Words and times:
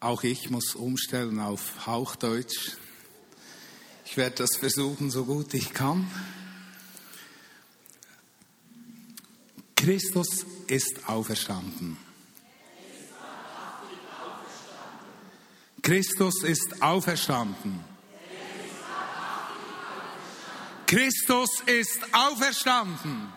Auch 0.00 0.22
ich 0.22 0.48
muss 0.48 0.76
umstellen 0.76 1.40
auf 1.40 1.86
Hauchdeutsch. 1.86 2.76
Ich 4.04 4.16
werde 4.16 4.36
das 4.36 4.56
versuchen, 4.56 5.10
so 5.10 5.24
gut 5.24 5.52
ich 5.54 5.74
kann. 5.74 6.08
Christus 9.74 10.46
ist 10.68 11.08
auferstanden. 11.08 11.96
Christus 15.82 16.44
ist 16.44 16.80
auferstanden. 16.80 17.80
Christus 20.86 21.60
ist 21.66 22.00
auferstanden. 22.14 23.32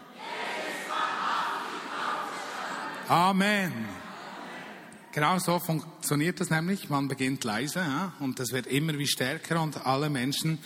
Amen. 3.08 4.11
Genau 5.14 5.38
so 5.40 5.60
funktioniert 5.60 6.40
das 6.40 6.50
nämlich. 6.50 6.90
Man 6.90 7.10
beginnt 7.10 7.44
leise 7.44 7.80
ja, 7.80 8.14
und 8.22 8.40
das 8.40 8.54
wird 8.54 8.68
immer 8.68 8.98
wie 8.98 9.08
stärker 9.08 9.62
und 9.62 9.86
alle 9.86 10.10
Menschen 10.10 10.58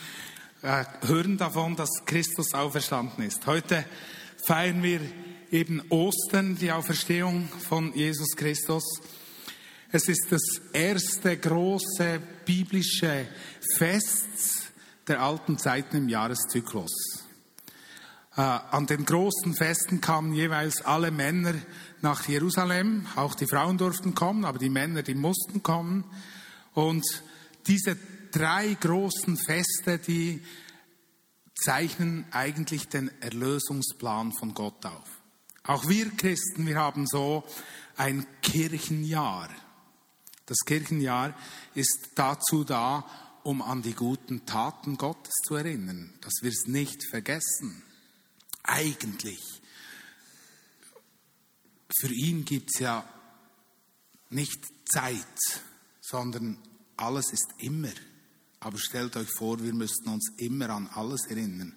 äh, 0.61 0.85
hören 1.01 1.37
davon, 1.37 1.75
dass 1.75 1.89
Christus 2.05 2.53
auferstanden 2.53 3.25
ist. 3.25 3.47
Heute 3.47 3.85
feiern 4.45 4.83
wir 4.83 5.01
eben 5.49 5.81
Ostern, 5.89 6.55
die 6.57 6.71
Auferstehung 6.71 7.49
von 7.67 7.91
Jesus 7.95 8.35
Christus. 8.35 8.83
Es 9.91 10.07
ist 10.07 10.27
das 10.29 10.43
erste 10.73 11.37
große 11.37 12.21
biblische 12.45 13.25
Fest 13.77 14.73
der 15.07 15.21
alten 15.21 15.57
Zeiten 15.57 15.97
im 15.97 16.09
Jahreszyklus. 16.09 17.24
Äh, 18.37 18.41
an 18.41 18.85
den 18.85 19.05
großen 19.05 19.55
Festen 19.55 20.01
kamen 20.01 20.33
jeweils 20.33 20.81
alle 20.81 21.09
Männer 21.09 21.53
nach 22.01 22.27
Jerusalem. 22.27 23.07
Auch 23.15 23.33
die 23.33 23.47
Frauen 23.47 23.77
durften 23.77 24.13
kommen, 24.13 24.43
aber 24.43 24.59
die 24.59 24.69
Männer, 24.69 25.03
die 25.03 25.15
mussten 25.15 25.63
kommen. 25.63 26.03
Und 26.73 27.05
diese 27.67 27.97
drei 28.31 28.73
großen 28.73 29.37
Feste, 29.37 29.99
die 29.99 30.43
zeichnen 31.55 32.25
eigentlich 32.31 32.89
den 32.89 33.09
Erlösungsplan 33.21 34.33
von 34.33 34.53
Gott 34.53 34.85
auf. 34.85 35.09
Auch 35.63 35.87
wir 35.87 36.09
Christen, 36.11 36.67
wir 36.67 36.75
haben 36.77 37.07
so 37.07 37.45
ein 37.95 38.27
Kirchenjahr. 38.41 39.49
Das 40.45 40.57
Kirchenjahr 40.65 41.33
ist 41.73 42.09
dazu 42.15 42.65
da, 42.65 43.05
um 43.43 43.61
an 43.61 43.81
die 43.81 43.93
guten 43.93 44.45
Taten 44.45 44.97
Gottes 44.97 45.33
zu 45.47 45.55
erinnern, 45.55 46.13
dass 46.19 46.33
wir 46.41 46.49
es 46.49 46.67
nicht 46.67 47.07
vergessen 47.09 47.81
eigentlich. 48.67 49.41
Für 51.99 52.13
ihn 52.13 52.45
gibt 52.45 52.71
es 52.73 52.81
ja 52.81 53.07
nicht 54.29 54.59
Zeit, 54.91 55.61
sondern 56.01 56.57
alles 56.97 57.31
ist 57.31 57.47
immer. 57.59 57.93
Aber 58.59 58.77
stellt 58.77 59.15
euch 59.15 59.29
vor, 59.37 59.61
wir 59.61 59.73
müssten 59.73 60.09
uns 60.09 60.31
immer 60.37 60.69
an 60.69 60.87
alles 60.87 61.25
erinnern. 61.27 61.73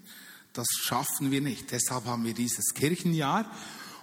Das 0.52 0.66
schaffen 0.80 1.30
wir 1.30 1.40
nicht. 1.40 1.70
Deshalb 1.70 2.06
haben 2.06 2.24
wir 2.24 2.34
dieses 2.34 2.74
Kirchenjahr. 2.74 3.50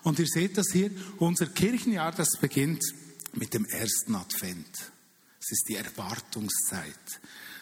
Und 0.03 0.19
ihr 0.19 0.27
seht 0.27 0.57
das 0.57 0.67
hier, 0.71 0.91
unser 1.17 1.47
Kirchenjahr, 1.47 2.11
das 2.11 2.29
beginnt 2.39 2.83
mit 3.33 3.53
dem 3.53 3.65
ersten 3.65 4.15
Advent. 4.15 4.91
Es 5.41 5.51
ist 5.51 5.65
die 5.67 5.75
Erwartungszeit. 5.75 7.19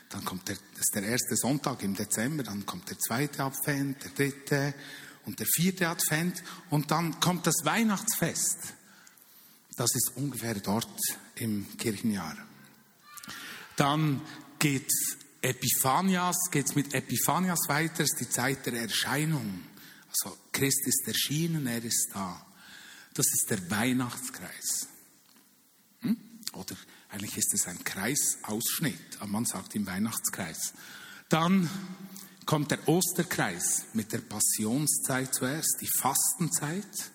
Dann 0.09 0.23
kommt 0.25 0.47
der, 0.47 0.57
ist 0.79 0.93
der 0.93 1.03
erste 1.03 1.35
Sonntag 1.35 1.81
im 1.83 1.95
Dezember, 1.95 2.43
dann 2.43 2.65
kommt 2.65 2.89
der 2.89 2.99
zweite 2.99 3.43
Advent, 3.43 4.03
der 4.03 4.11
dritte, 4.11 4.73
und 5.25 5.39
der 5.39 5.47
vierte 5.47 5.87
Advent 5.87 6.43
und 6.69 6.91
dann 6.91 7.19
kommt 7.19 7.47
das 7.47 7.63
Weihnachtsfest. 7.63 8.73
Das 9.75 9.95
ist 9.95 10.11
ungefähr 10.15 10.55
dort 10.55 10.87
im 11.35 11.65
Kirchenjahr. 11.77 12.37
Dann 13.75 14.21
geht 14.59 14.91
Epiphanias, 15.41 16.37
geht's 16.51 16.75
mit 16.75 16.93
Epiphanias 16.93 17.67
weiter, 17.67 18.03
ist 18.03 18.19
die 18.19 18.29
Zeit 18.29 18.65
der 18.65 18.73
Erscheinung. 18.73 19.63
Also 20.09 20.37
Christ 20.51 20.85
ist 20.85 21.07
erschienen, 21.07 21.67
er 21.67 21.83
ist 21.83 22.11
da. 22.13 22.45
Das 23.13 23.25
ist 23.27 23.49
der 23.49 23.69
Weihnachtskreis. 23.69 24.87
Hm? 26.01 26.17
Oder 26.53 26.75
eigentlich 27.09 27.37
ist 27.37 27.53
es 27.53 27.67
ein 27.67 27.83
Kreisausschnitt, 27.83 29.17
aber 29.19 29.27
man 29.27 29.45
sagt 29.45 29.75
im 29.75 29.85
Weihnachtskreis. 29.85 30.73
Dann 31.29 31.69
kommt 32.45 32.71
der 32.71 32.87
Osterkreis 32.87 33.85
mit 33.93 34.11
der 34.11 34.19
Passionszeit 34.19 35.33
zuerst, 35.33 35.77
die 35.81 35.89
Fastenzeit, 35.99 37.11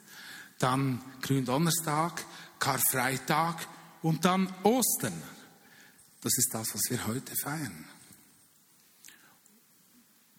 dann 0.58 1.02
Gründonnerstag, 1.20 2.24
Karfreitag 2.58 3.66
und 4.02 4.24
dann 4.24 4.52
Ostern. 4.62 5.22
Das 6.20 6.36
ist 6.36 6.52
das, 6.52 6.74
was 6.74 6.82
wir 6.90 7.06
heute 7.06 7.32
feiern. 7.42 7.84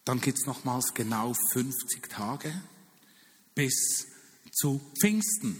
Dann 0.04 0.20
gibt 0.20 0.38
es 0.38 0.46
nochmals 0.46 0.92
genau 0.94 1.34
50 1.52 2.08
Tage 2.08 2.52
bis 3.54 4.06
zu 4.52 4.80
Pfingsten. 5.00 5.58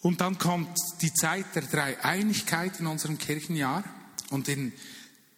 Und 0.00 0.20
dann 0.20 0.38
kommt 0.38 0.78
die 1.02 1.12
Zeit 1.12 1.54
der 1.54 1.62
Dreieinigkeit 1.62 2.80
in 2.80 2.86
unserem 2.86 3.18
Kirchenjahr. 3.18 3.84
Und 4.30 4.48
in 4.48 4.72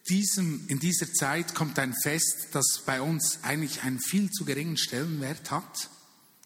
diesem, 0.08 0.66
in 0.68 0.80
dieser 0.80 1.12
Zeit 1.12 1.54
kommt 1.54 1.78
ein 1.78 1.94
Fest, 1.94 2.48
das 2.52 2.82
bei 2.84 3.00
uns 3.00 3.38
eigentlich 3.42 3.82
einen 3.82 4.00
viel 4.00 4.30
zu 4.30 4.44
geringen 4.44 4.76
Stellenwert 4.76 5.50
hat. 5.50 5.90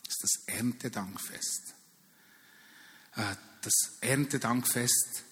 Das 0.05 0.15
ist 0.15 0.23
das 0.23 0.55
Erntedankfest. 0.55 1.75
Äh, 3.17 3.35
das 3.63 3.99
Erntedankfest, 4.01 5.25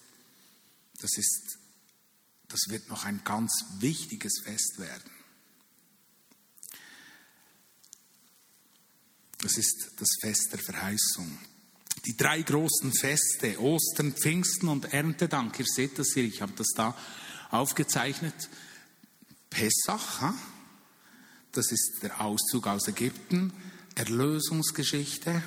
das 0.99 1.17
ist, 1.17 1.57
das 2.49 2.61
wird 2.67 2.89
noch 2.89 3.05
ein 3.05 3.21
ganz 3.23 3.51
wichtiges 3.79 4.41
Fest 4.43 4.79
werden. 4.79 5.11
Das 9.39 9.57
ist 9.57 9.91
das 9.97 10.09
Fest 10.19 10.49
der 10.51 10.59
Verheißung. 10.59 11.37
Die 12.05 12.17
drei 12.17 12.41
großen 12.41 12.93
Feste, 12.93 13.59
Ostern, 13.61 14.13
Pfingsten 14.13 14.67
und 14.67 14.91
Erntedank, 14.91 15.59
ihr 15.59 15.65
seht 15.65 15.97
das 15.97 16.09
hier, 16.13 16.23
ich 16.23 16.41
habe 16.41 16.53
das 16.53 16.67
da 16.75 16.97
aufgezeichnet. 17.51 18.49
Pessach, 19.49 20.33
das 21.51 21.71
ist 21.71 21.99
der 22.01 22.21
Auszug 22.21 22.67
aus 22.67 22.87
Ägypten, 22.87 23.53
Erlösungsgeschichte, 23.95 25.41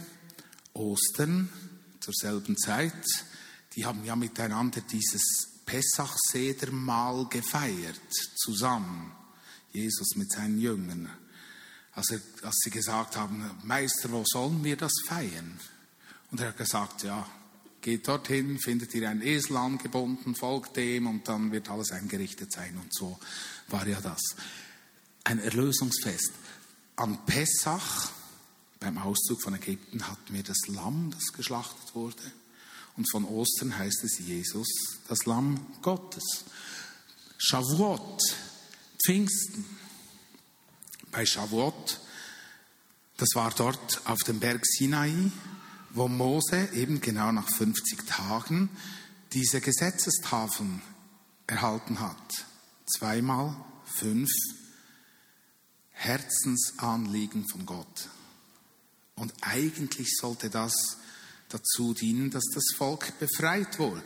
Ostern 0.72 1.50
zur 2.00 2.14
selben 2.14 2.56
Zeit. 2.56 2.92
Die 3.76 3.84
haben 3.84 4.04
ja 4.04 4.16
miteinander 4.16 4.80
dieses 4.80 5.22
Pessach-Sedermahl 5.66 7.26
gefeiert, 7.28 8.00
zusammen. 8.36 9.12
Jesus 9.70 10.16
mit 10.16 10.32
seinen 10.32 10.58
Jüngern. 10.58 11.10
Als, 11.92 12.10
er, 12.10 12.20
als 12.42 12.56
sie 12.64 12.70
gesagt 12.70 13.16
haben, 13.16 13.50
Meister, 13.64 14.10
wo 14.10 14.24
sollen 14.26 14.64
wir 14.64 14.76
das 14.76 14.92
feiern? 15.06 15.60
Und 16.30 16.40
er 16.40 16.48
hat 16.48 16.56
gesagt, 16.56 17.02
ja, 17.02 17.26
Geht 17.80 18.08
dorthin, 18.08 18.58
findet 18.58 18.94
ihr 18.94 19.08
einen 19.08 19.22
Esel 19.22 19.56
angebunden, 19.56 20.34
folgt 20.34 20.76
dem 20.76 21.06
und 21.06 21.28
dann 21.28 21.52
wird 21.52 21.70
alles 21.70 21.92
eingerichtet 21.92 22.52
sein. 22.52 22.76
Und 22.76 22.92
so 22.92 23.18
war 23.68 23.86
ja 23.86 24.00
das. 24.00 24.20
Ein 25.24 25.38
Erlösungsfest. 25.38 26.32
An 26.96 27.24
Pessach, 27.26 28.10
beim 28.80 28.98
Auszug 28.98 29.42
von 29.42 29.54
Ägypten, 29.54 30.08
hatten 30.08 30.34
wir 30.34 30.42
das 30.42 30.66
Lamm, 30.66 31.10
das 31.12 31.32
geschlachtet 31.32 31.94
wurde. 31.94 32.22
Und 32.96 33.08
von 33.10 33.24
Ostern 33.24 33.78
heißt 33.78 34.02
es 34.02 34.18
Jesus, 34.18 34.66
das 35.06 35.24
Lamm 35.24 35.64
Gottes. 35.82 36.44
Shavuot, 37.38 38.20
Pfingsten. 39.04 39.64
Bei 41.12 41.24
Shavuot, 41.24 42.00
das 43.16 43.28
war 43.34 43.52
dort 43.56 44.00
auf 44.04 44.18
dem 44.24 44.40
Berg 44.40 44.66
Sinai, 44.66 45.30
wo 45.98 46.06
Mose 46.06 46.68
eben 46.72 47.00
genau 47.00 47.32
nach 47.32 47.48
50 47.48 48.06
Tagen 48.06 48.70
diese 49.32 49.60
Gesetzestafeln 49.60 50.80
erhalten 51.46 51.98
hat. 52.00 52.46
Zweimal 52.86 53.56
fünf 53.84 54.30
Herzensanliegen 55.90 57.48
von 57.48 57.66
Gott. 57.66 58.08
Und 59.16 59.34
eigentlich 59.40 60.16
sollte 60.16 60.48
das 60.48 60.72
dazu 61.48 61.92
dienen, 61.94 62.30
dass 62.30 62.44
das 62.54 62.76
Volk 62.76 63.18
befreit 63.18 63.78
wurde. 63.78 64.02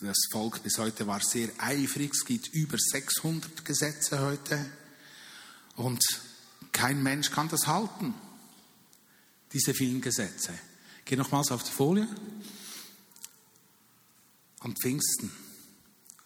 Das 0.00 0.16
Volk 0.32 0.62
bis 0.62 0.78
heute 0.78 1.06
war 1.06 1.20
sehr 1.20 1.50
eifrig, 1.58 2.12
es 2.14 2.24
gibt 2.24 2.48
über 2.48 2.76
600 2.78 3.64
Gesetze 3.64 4.20
heute 4.20 4.64
und 5.76 6.02
kein 6.72 7.02
Mensch 7.02 7.30
kann 7.30 7.48
das 7.48 7.66
halten 7.66 8.14
diese 9.54 9.72
vielen 9.72 10.00
Gesetze. 10.00 10.52
Geh 11.04 11.16
nochmals 11.16 11.52
auf 11.52 11.62
die 11.62 11.70
Folie. 11.70 12.08
An 14.60 14.74
Pfingsten. 14.76 15.30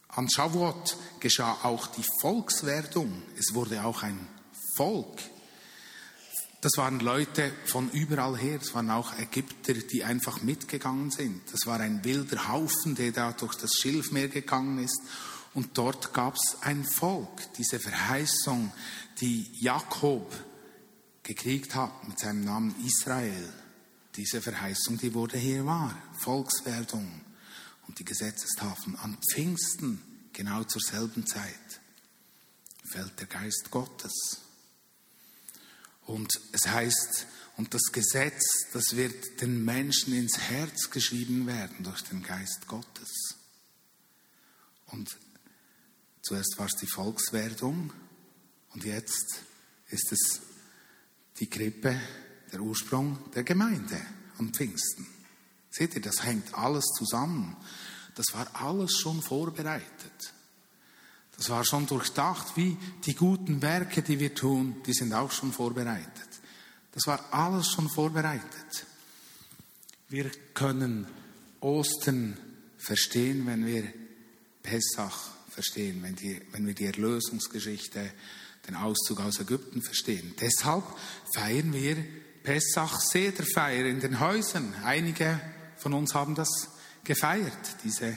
An 0.08 0.28
Shavuot 0.30 0.96
geschah 1.20 1.58
auch 1.62 1.86
die 1.88 2.04
Volkswerdung. 2.20 3.22
Es 3.36 3.54
wurde 3.54 3.84
auch 3.84 4.02
ein 4.02 4.26
Volk. 4.76 5.18
das 6.60 6.72
waren 6.76 6.98
Leute 7.00 7.52
von 7.66 7.90
überall 7.90 8.36
her, 8.36 8.58
es 8.60 8.74
waren 8.74 8.90
auch 8.90 9.16
Ägypter, 9.18 9.74
die 9.74 10.02
einfach 10.02 10.42
mitgegangen 10.42 11.10
sind. 11.10 11.40
Das 11.52 11.66
war 11.66 11.78
ein 11.78 12.04
wilder 12.04 12.48
Haufen, 12.48 12.96
der 12.96 13.12
da 13.12 13.32
durch 13.32 13.54
das 13.54 13.74
Schilfmeer 13.74 14.28
gegangen 14.28 14.82
ist. 14.82 15.00
Und 15.54 15.76
dort 15.78 16.12
gab 16.14 16.34
es 16.34 16.62
ein 16.62 16.84
Volk, 16.84 17.52
diese 17.54 17.78
Verheißung, 17.78 18.72
die 19.20 19.50
Jakob 19.60 20.32
gekriegt 21.28 21.74
hat 21.74 22.08
mit 22.08 22.18
seinem 22.18 22.42
Namen 22.42 22.74
Israel. 22.86 23.52
Diese 24.16 24.40
Verheißung, 24.40 24.96
die 24.96 25.12
wurde 25.12 25.36
hier 25.36 25.66
wahr. 25.66 25.94
Volkswerdung 26.22 27.20
und 27.86 27.98
die 27.98 28.04
Gesetzestafeln 28.04 28.96
an 28.96 29.18
Pfingsten, 29.30 30.02
genau 30.32 30.64
zur 30.64 30.80
selben 30.80 31.26
Zeit, 31.26 31.80
fällt 32.90 33.20
der 33.20 33.26
Geist 33.26 33.70
Gottes. 33.70 34.40
Und 36.06 36.32
es 36.52 36.66
heißt, 36.66 37.26
und 37.58 37.74
das 37.74 37.92
Gesetz, 37.92 38.42
das 38.72 38.96
wird 38.96 39.42
den 39.42 39.62
Menschen 39.66 40.14
ins 40.14 40.38
Herz 40.38 40.88
geschrieben 40.90 41.46
werden 41.46 41.84
durch 41.84 42.00
den 42.04 42.22
Geist 42.22 42.66
Gottes. 42.68 43.34
Und 44.86 45.10
zuerst 46.22 46.54
war 46.56 46.66
es 46.66 46.76
die 46.80 46.86
Volkswerdung 46.86 47.92
und 48.70 48.84
jetzt 48.84 49.42
ist 49.90 50.12
es 50.12 50.47
die 51.40 51.48
Krippe, 51.48 51.98
der 52.52 52.60
Ursprung 52.60 53.18
der 53.34 53.44
Gemeinde 53.44 54.00
am 54.38 54.52
Pfingsten. 54.52 55.06
Seht 55.70 55.94
ihr, 55.94 56.00
das 56.00 56.24
hängt 56.24 56.54
alles 56.54 56.84
zusammen. 56.96 57.56
Das 58.14 58.26
war 58.32 58.48
alles 58.54 58.98
schon 58.98 59.22
vorbereitet. 59.22 60.32
Das 61.36 61.50
war 61.50 61.64
schon 61.64 61.86
durchdacht, 61.86 62.56
wie 62.56 62.76
die 63.04 63.14
guten 63.14 63.62
Werke, 63.62 64.02
die 64.02 64.18
wir 64.18 64.34
tun, 64.34 64.82
die 64.86 64.92
sind 64.92 65.12
auch 65.12 65.30
schon 65.30 65.52
vorbereitet. 65.52 66.28
Das 66.92 67.06
war 67.06 67.32
alles 67.32 67.70
schon 67.70 67.88
vorbereitet. 67.88 68.86
Wir 70.08 70.30
können 70.54 71.06
Ostern 71.60 72.36
verstehen, 72.76 73.46
wenn 73.46 73.64
wir 73.66 73.84
Pessach 74.62 75.30
verstehen, 75.48 76.02
wenn, 76.02 76.16
die, 76.16 76.40
wenn 76.52 76.66
wir 76.66 76.74
die 76.74 76.86
Erlösungsgeschichte, 76.86 78.10
den 78.68 78.76
Auszug 78.76 79.20
aus 79.20 79.40
Ägypten 79.40 79.82
verstehen. 79.82 80.34
Deshalb 80.40 80.84
feiern 81.34 81.72
wir 81.72 81.96
Pessach 82.42 83.00
Sederfeier 83.00 83.86
in 83.86 84.00
den 84.00 84.20
Häusern. 84.20 84.74
Einige 84.84 85.40
von 85.76 85.92
uns 85.94 86.14
haben 86.14 86.34
das 86.34 86.68
gefeiert, 87.04 87.76
diese 87.84 88.16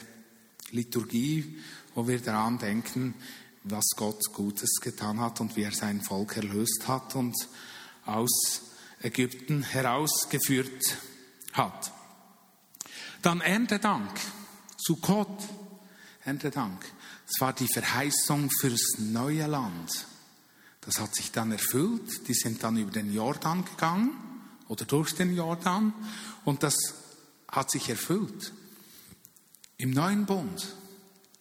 Liturgie 0.72 1.58
wo 1.96 2.08
wir 2.08 2.20
daran 2.20 2.58
denken, 2.58 3.16
was 3.64 3.86
Gott 3.96 4.22
Gutes 4.34 4.80
getan 4.82 5.20
hat 5.20 5.40
und 5.42 5.56
wie 5.56 5.64
er 5.64 5.72
sein 5.72 6.02
Volk 6.02 6.38
erlöst 6.38 6.88
hat 6.88 7.16
und 7.16 7.36
aus 8.06 8.62
Ägypten 9.02 9.64
herausgeführt 9.64 10.98
hat. 11.54 11.92
Dann 13.22 13.42
Erntedank, 13.42 14.20
Sukkot, 14.78 15.44
Erntedank. 16.24 16.84
Das 17.28 17.40
war 17.40 17.54
die 17.54 17.68
Verheißung 17.72 18.50
fürs 18.60 18.98
neue 18.98 19.46
Land. 19.48 20.08
Das 20.82 21.00
hat 21.00 21.16
sich 21.16 21.32
dann 21.32 21.52
erfüllt. 21.52 22.28
Die 22.28 22.34
sind 22.34 22.64
dann 22.64 22.78
über 22.78 22.92
den 22.92 23.14
Jordan 23.14 23.64
gegangen 23.64 24.12
oder 24.68 24.86
durch 24.86 25.14
den 25.14 25.36
Jordan 25.36 25.94
und 26.44 26.64
das 26.64 26.76
hat 27.48 27.70
sich 27.70 27.90
erfüllt. 27.90 28.54
Im 29.78 29.92
neuen 29.92 30.26
Bund 30.26 30.76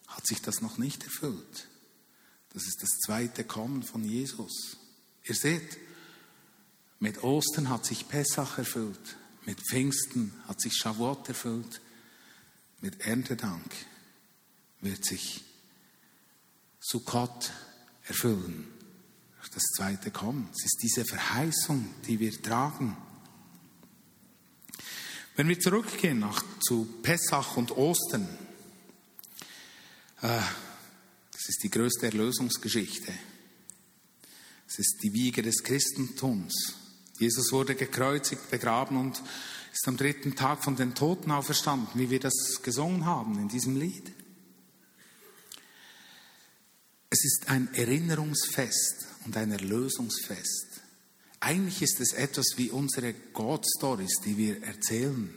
hat 0.07 0.27
sich 0.27 0.41
das 0.41 0.61
noch 0.61 0.77
nicht 0.77 1.03
erfüllt. 1.03 1.67
Das 2.53 2.63
ist 2.63 2.81
das 2.81 2.89
zweite 3.05 3.43
Kommen 3.43 3.83
von 3.83 4.03
Jesus. 4.03 4.77
Ihr 5.23 5.35
seht, 5.35 5.77
mit 6.99 7.23
Ostern 7.23 7.69
hat 7.69 7.85
sich 7.85 8.07
Pessach 8.07 8.57
erfüllt, 8.57 9.17
mit 9.45 9.59
Pfingsten 9.61 10.33
hat 10.47 10.59
sich 10.59 10.73
Shavuot 10.75 11.29
erfüllt, 11.29 11.81
mit 12.81 13.01
Erntedank 13.01 13.71
wird 14.81 15.05
sich 15.05 15.43
Sukkot 16.79 17.51
erfüllen. 18.03 18.67
Das 19.49 19.63
zweite 19.75 20.11
Kommen. 20.11 20.49
Es 20.53 20.63
ist 20.65 20.79
diese 20.81 21.03
Verheißung, 21.03 21.93
die 22.07 22.19
wir 22.19 22.41
tragen. 22.41 22.95
Wenn 25.35 25.49
wir 25.49 25.59
zurückgehen 25.59 26.19
nach, 26.19 26.43
zu 26.61 26.85
Pessach 27.01 27.57
und 27.57 27.71
Ostern, 27.71 28.29
Ah, 30.23 30.47
das 31.31 31.49
ist 31.49 31.63
die 31.63 31.71
größte 31.71 32.05
Erlösungsgeschichte. 32.05 33.11
Es 34.67 34.77
ist 34.77 34.99
die 35.01 35.13
Wiege 35.13 35.41
des 35.41 35.63
Christentums. 35.63 36.75
Jesus 37.17 37.51
wurde 37.51 37.73
gekreuzigt, 37.73 38.51
begraben 38.51 38.97
und 38.97 39.19
ist 39.73 39.87
am 39.87 39.97
dritten 39.97 40.35
Tag 40.35 40.63
von 40.63 40.75
den 40.75 40.93
Toten 40.93 41.31
auferstanden, 41.31 41.99
wie 41.99 42.11
wir 42.11 42.19
das 42.19 42.61
gesungen 42.61 43.05
haben 43.05 43.39
in 43.39 43.47
diesem 43.47 43.75
Lied. 43.77 44.11
Es 47.09 47.25
ist 47.25 47.49
ein 47.49 47.73
Erinnerungsfest 47.73 49.07
und 49.25 49.37
ein 49.37 49.51
Erlösungsfest. 49.51 50.81
Eigentlich 51.39 51.81
ist 51.81 51.99
es 51.99 52.13
etwas 52.13 52.45
wie 52.57 52.69
unsere 52.69 53.13
God-Stories, 53.13 54.19
die 54.25 54.37
wir 54.37 54.63
erzählen. 54.63 55.33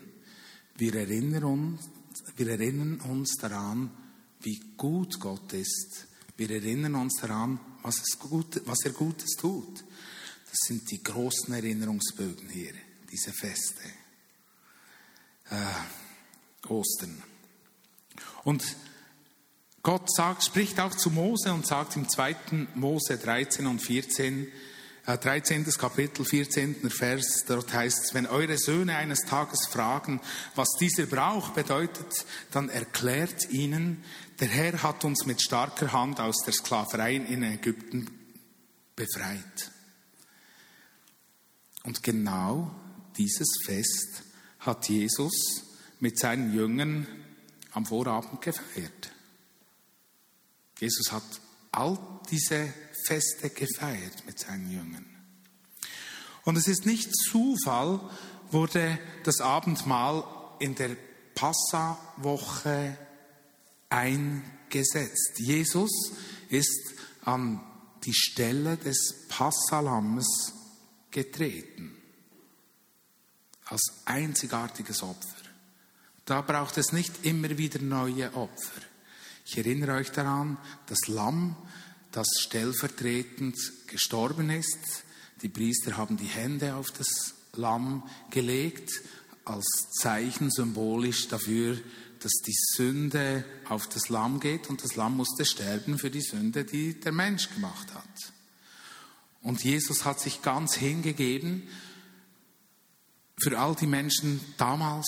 Wir 0.77 0.95
erinnern 0.95 1.45
uns, 1.45 1.91
wir 2.37 2.49
erinnern 2.49 3.01
uns 3.01 3.37
daran, 3.41 3.91
wie 4.41 4.61
gut 4.77 5.19
Gott 5.21 5.53
ist. 5.53 6.07
Wir 6.37 6.51
erinnern 6.51 6.97
uns 6.97 7.15
daran, 7.21 7.59
was, 7.83 8.19
gut, 8.19 8.61
was 8.67 8.85
er 8.85 8.91
Gutes 8.91 9.37
tut. 9.39 9.81
Das 9.81 10.59
sind 10.67 10.91
die 10.91 11.03
großen 11.03 11.55
Erinnerungsbögen 11.55 12.49
hier, 12.49 12.75
diese 13.11 13.33
Feste. 13.33 13.83
Äh, 15.51 16.69
Ostern. 16.69 17.23
Und 18.45 18.65
Gott 19.85 20.11
sagt, 20.11 20.43
spricht 20.43 20.81
auch 20.81 20.95
zu 20.95 21.11
Mose 21.11 21.53
und 21.53 21.67
sagt 21.67 21.95
im 21.97 22.09
2. 22.09 22.37
Mose 22.75 23.19
13 23.19 23.67
und 23.67 23.81
14, 23.81 24.51
13. 25.05 25.67
Äh, 25.67 25.71
Kapitel, 25.73 26.25
14. 26.25 26.89
Vers, 26.89 27.45
dort 27.47 27.71
heißt 27.71 28.05
es, 28.07 28.15
wenn 28.15 28.27
eure 28.27 28.57
Söhne 28.57 28.97
eines 28.97 29.21
Tages 29.27 29.67
fragen, 29.67 30.23
was 30.55 30.71
dieser 30.81 31.05
Brauch 31.05 31.51
bedeutet, 31.51 32.25
dann 32.51 32.71
erklärt 32.71 33.51
ihnen, 33.51 34.03
der 34.41 34.49
Herr 34.49 34.83
hat 34.83 35.05
uns 35.05 35.27
mit 35.27 35.43
starker 35.43 35.93
Hand 35.93 36.19
aus 36.19 36.43
der 36.47 36.55
Sklaverei 36.55 37.17
in 37.17 37.43
Ägypten 37.43 38.11
befreit. 38.97 39.71
Und 41.83 42.03
genau 42.03 42.75
dieses 43.19 43.49
Fest 43.67 44.23
hat 44.61 44.89
Jesus 44.89 45.63
mit 46.01 46.19
seinen 46.19 46.55
Jüngern 46.55 47.07
am 47.73 47.85
Vorabend 47.85 48.41
gefeiert. 48.41 49.14
Jesus 50.85 51.13
hat 51.13 51.23
all 51.73 51.99
diese 52.31 52.73
Feste 53.07 53.49
gefeiert 53.49 54.27
mit 54.27 54.39
seinen 54.39 54.71
Jüngern. 54.71 55.07
Und 56.43 56.57
es 56.57 56.69
ist 56.69 56.85
nicht 56.85 57.11
Zufall, 57.31 58.01
wurde 58.51 58.99
das 59.23 59.41
Abendmahl 59.41 60.25
in 60.59 60.75
der 60.75 60.95
Passawoche 61.35 62.99
eingesetzt. 63.89 65.39
Jesus 65.39 65.91
ist 66.51 66.95
an 67.23 67.65
die 68.05 68.15
Stelle 68.15 68.77
des 68.77 69.27
Passalammes 69.31 70.53
getreten. 71.11 71.97
Als 73.65 74.03
einzigartiges 74.05 75.03
Opfer. 75.03 75.45
Da 76.27 76.43
braucht 76.43 76.77
es 76.77 76.93
nicht 76.93 77.25
immer 77.25 77.57
wieder 77.57 77.81
neue 77.81 78.35
Opfer. 78.35 78.83
Ich 79.45 79.59
erinnere 79.59 79.97
euch 79.97 80.11
daran, 80.11 80.59
das 80.87 81.07
Lamm 81.07 81.57
das 82.15 82.29
stellvertretend 82.39 83.57
gestorben 83.89 84.49
ist. 84.51 84.79
Die 85.43 85.49
Priester 85.49 85.97
haben 85.97 86.17
die 86.17 86.27
Hände 86.27 86.77
auf 86.77 86.93
das 86.93 87.35
Lamm 87.55 88.09
gelegt, 88.31 88.91
als 89.45 89.67
Zeichen 90.01 90.51
symbolisch 90.51 91.29
dafür, 91.29 91.77
dass 92.21 92.33
die 92.47 92.55
Sünde 92.77 93.45
auf 93.69 93.89
das 93.89 94.09
Lamm 94.09 94.41
geht 94.41 94.71
und 94.71 94.83
das 94.83 94.97
Lamm 94.97 95.17
musste 95.17 95.45
sterben 95.45 95.99
für 95.99 96.11
die 96.11 96.23
Sünde, 96.23 96.65
die 96.65 96.99
der 96.99 97.13
Mensch 97.13 97.51
gemacht 97.53 97.93
hat. 97.93 98.33
Und 99.43 99.63
Jesus 99.63 100.05
hat 100.05 100.21
sich 100.21 100.41
ganz 100.41 100.75
hingegeben 100.75 101.69
für 103.39 103.59
all 103.59 103.75
die 103.75 103.87
Menschen 103.87 104.41
damals, 104.57 105.07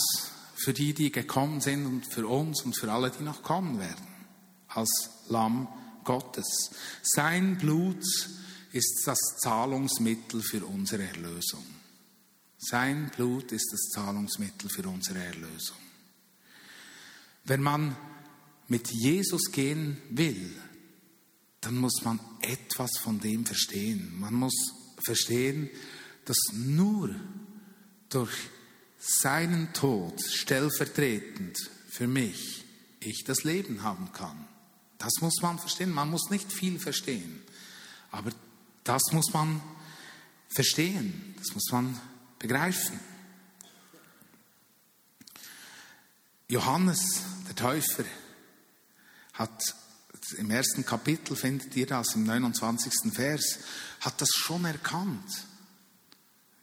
für 0.57 0.75
die, 0.75 0.93
die 0.93 1.12
gekommen 1.12 1.61
sind 1.61 1.87
und 1.87 2.05
für 2.05 2.26
uns 2.26 2.62
und 2.62 2.76
für 2.76 2.93
alle, 2.93 3.11
die 3.11 3.23
noch 3.23 3.43
kommen 3.43 3.78
werden, 3.78 4.15
als 4.76 5.11
Lamm 5.28 5.68
Gottes. 6.04 6.71
Sein 7.02 7.59
Blut 7.59 8.04
ist 8.73 9.02
das 9.06 9.18
Zahlungsmittel 9.42 10.42
für 10.42 10.64
unsere 10.64 11.04
Erlösung. 11.04 11.64
Sein 12.59 13.11
Blut 13.14 13.52
ist 13.52 13.71
das 13.73 13.90
Zahlungsmittel 13.92 14.68
für 14.71 14.88
unsere 14.88 15.23
Erlösung. 15.23 15.76
Wenn 17.45 17.62
man 17.62 17.97
mit 18.68 18.90
Jesus 18.90 19.52
gehen 19.52 19.99
will, 20.11 20.50
dann 21.61 21.76
muss 21.76 22.02
man 22.04 22.18
etwas 22.40 22.99
von 22.99 23.21
dem 23.21 23.47
verstehen. 23.47 24.18
Man 24.18 24.35
muss 24.35 24.54
verstehen, 25.04 25.71
dass 26.25 26.38
nur 26.52 27.14
durch 28.09 28.33
seinen 28.99 29.73
Tod 29.73 30.21
stellvertretend 30.21 31.56
für 31.88 32.06
mich 32.06 32.64
ich 33.00 33.25
das 33.25 33.45
Leben 33.45 33.83
haben 33.83 34.12
kann. 34.12 34.46
Das 34.99 35.12
muss 35.21 35.41
man 35.43 35.59
verstehen. 35.59 35.93
Man 35.93 36.11
muss 36.11 36.31
nicht 36.31 36.53
viel 36.53 36.79
verstehen, 36.79 37.43
aber 38.11 38.31
das 38.85 39.03
muss 39.12 39.33
man 39.33 39.61
verstehen, 40.49 41.35
das 41.38 41.55
muss 41.55 41.71
man 41.71 42.00
begreifen. 42.38 42.99
Johannes, 46.49 47.00
der 47.49 47.57
Täufer, 47.57 48.05
hat 49.35 49.75
im 50.38 50.50
ersten 50.50 50.85
Kapitel, 50.85 51.37
findet 51.37 51.75
ihr 51.76 51.87
das, 51.87 52.15
im 52.15 52.25
29. 52.25 53.12
Vers, 53.12 53.59
hat 54.00 54.21
das 54.21 54.31
schon 54.31 54.65
erkannt. 54.65 55.45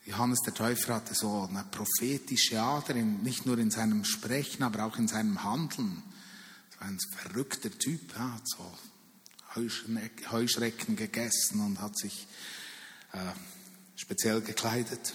Johannes 0.06 0.40
der 0.46 0.54
Täufer 0.54 0.96
hatte 0.96 1.13
so 1.13 1.48
eine 1.50 1.63
prophetische 1.70 2.62
Ader, 2.62 2.94
nicht 2.96 3.46
nur 3.46 3.58
in 3.58 3.72
seinem 3.72 4.04
Sprechen, 4.04 4.63
aber 4.63 4.86
auch 4.86 4.98
in 4.98 5.08
seinem 5.08 5.44
Handeln. 5.44 6.04
Ein 6.84 7.00
verrückter 7.18 7.72
Typ, 7.72 8.13
hat 8.16 8.48
so 8.48 8.78
Heuschrecken 9.56 10.96
gegessen 10.96 11.62
und 11.62 11.80
hat 11.80 11.98
sich 11.98 12.28
äh, 13.13 13.18
speziell 13.96 14.42
gekleidet. 14.42 15.13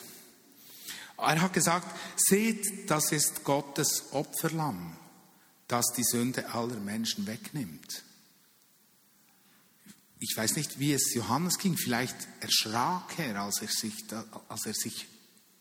Er 1.17 1.41
hat 1.41 1.53
gesagt, 1.53 1.87
seht, 2.17 2.89
das 2.91 3.13
ist 3.13 3.43
Gottes 3.45 4.13
Opferlamm, 4.13 4.97
das 5.67 5.87
die 5.97 6.05
Sünde 6.05 6.53
aller 6.55 6.77
Menschen 6.77 7.27
wegnimmt. 7.27 8.05
Ich 10.21 10.37
weiß 10.37 10.57
nicht, 10.57 10.79
wie 10.79 10.93
es 10.93 11.15
Johannes 11.15 11.59
ging. 11.59 11.77
Vielleicht 11.77 12.17
erschrak 12.41 13.19
er, 13.19 13.43
als 13.43 13.63
er 13.63 13.69
sich, 13.69 13.95
als 14.49 14.67
er 14.67 14.75
sich 14.75 15.07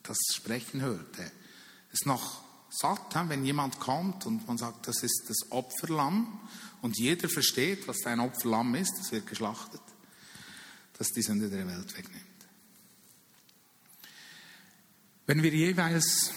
das 0.04 0.18
Sprechen 0.34 0.82
hörte. 0.82 1.32
Es 1.92 2.02
ist 2.02 2.06
noch 2.06 2.47
satt, 2.70 3.16
wenn 3.30 3.46
jemand 3.46 3.80
kommt 3.80 4.26
und 4.26 4.48
man 4.48 4.58
sagt, 4.58 4.88
das 4.88 5.04
ist 5.04 5.26
das 5.28 5.52
Opferlamm 5.52 6.40
und 6.82 6.98
jeder 6.98 7.30
versteht, 7.30 7.88
was 7.88 8.06
ein 8.06 8.20
Opferlamm 8.20 8.76
ist, 8.76 8.94
das 9.00 9.12
wird 9.12 9.28
geschlachtet, 9.28 9.82
das 10.98 11.10
die 11.10 11.22
Sünde 11.22 11.50
der 11.50 11.68
Welt 11.68 11.98
wegnimmt. 11.98 12.24
Wenn 15.26 15.44
wir 15.44 15.54
jeweils 15.54 16.32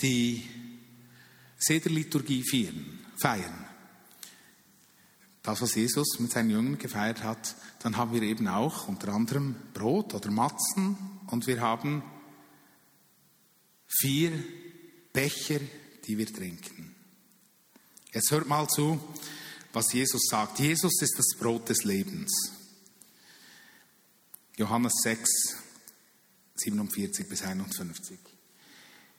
die 0.00 0.48
Sederliturgie 1.58 2.44
feiern, 3.20 3.68
das, 5.42 5.62
was 5.62 5.74
Jesus 5.74 6.18
mit 6.18 6.30
seinen 6.30 6.50
Jüngern 6.50 6.78
gefeiert 6.78 7.22
hat, 7.22 7.56
dann 7.80 7.96
haben 7.96 8.12
wir 8.12 8.22
eben 8.22 8.48
auch 8.48 8.88
unter 8.88 9.08
anderem 9.08 9.56
Brot 9.72 10.14
oder 10.14 10.30
Matzen 10.30 10.96
und 11.26 11.46
wir 11.46 11.60
haben 11.60 12.02
vier 13.86 14.32
Becher, 15.18 15.58
die 16.06 16.16
wir 16.16 16.32
trinken. 16.32 16.94
Jetzt 18.12 18.30
hört 18.30 18.46
mal 18.46 18.68
zu, 18.68 19.00
was 19.72 19.92
Jesus 19.92 20.22
sagt. 20.30 20.60
Jesus 20.60 21.02
ist 21.02 21.18
das 21.18 21.36
Brot 21.36 21.68
des 21.68 21.82
Lebens. 21.82 22.30
Johannes 24.56 24.92
6, 25.02 25.28
47 26.54 27.28
bis 27.28 27.42
51. 27.42 28.16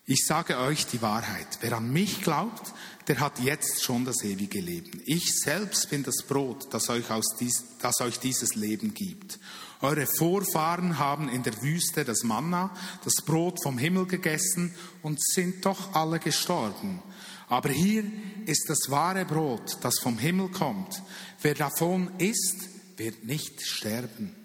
Ich 0.06 0.26
sage 0.26 0.58
euch 0.60 0.86
die 0.86 1.02
Wahrheit. 1.02 1.58
Wer 1.60 1.74
an 1.74 1.92
mich 1.92 2.22
glaubt, 2.22 2.74
der 3.10 3.20
hat 3.20 3.38
jetzt 3.42 3.84
schon 3.84 4.06
das 4.06 4.24
ewige 4.24 4.62
Leben. 4.62 5.02
Ich 5.06 5.38
selbst 5.38 5.90
bin 5.90 6.04
das 6.04 6.24
Brot, 6.26 6.74
das 6.74 6.88
euch, 6.88 7.08
dies, 7.42 7.62
das 7.82 8.00
euch 8.00 8.20
dieses 8.20 8.56
Leben 8.56 8.94
gibt. 8.94 9.38
Eure 9.82 10.08
Vorfahren 10.18 11.00
haben 11.00 11.30
in 11.30 11.44
der 11.44 11.62
Wüste 11.62 12.04
das 12.04 12.24
Manna, 12.24 12.76
das 13.06 13.16
Brot 13.26 13.64
vom 13.64 13.78
Himmel 13.78 14.08
gegessen 14.08 14.74
und 15.02 15.24
sind 15.24 15.66
doch 15.66 15.94
alle 15.96 16.20
gestorben. 16.20 17.02
Aber 17.48 17.70
hier 17.70 18.04
ist 18.46 18.70
das 18.70 18.90
wahre 18.90 19.26
Brot, 19.26 19.78
das 19.82 20.00
vom 20.00 20.18
Himmel 20.18 20.50
kommt. 20.50 21.02
Wer 21.42 21.56
davon 21.56 22.12
isst, 22.20 22.70
wird 22.98 23.24
nicht 23.24 23.62
sterben. 23.62 24.36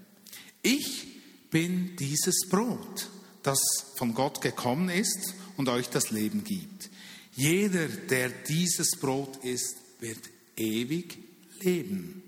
Ich 0.62 1.50
bin 1.50 1.97
dieses 1.97 2.49
Brot, 2.49 3.11
das 3.43 3.59
von 3.97 4.14
Gott 4.14 4.41
gekommen 4.41 4.88
ist 4.88 5.35
und 5.57 5.69
euch 5.69 5.91
das 5.91 6.11
Leben 6.11 6.45
gibt. 6.45 6.91
Jeder, 7.33 7.88
der 7.88 8.31
dieses 8.31 8.93
Brot 8.93 9.45
isst, 9.45 9.76
wird 10.00 10.31
ewig 10.57 11.19
leben. 11.61 12.24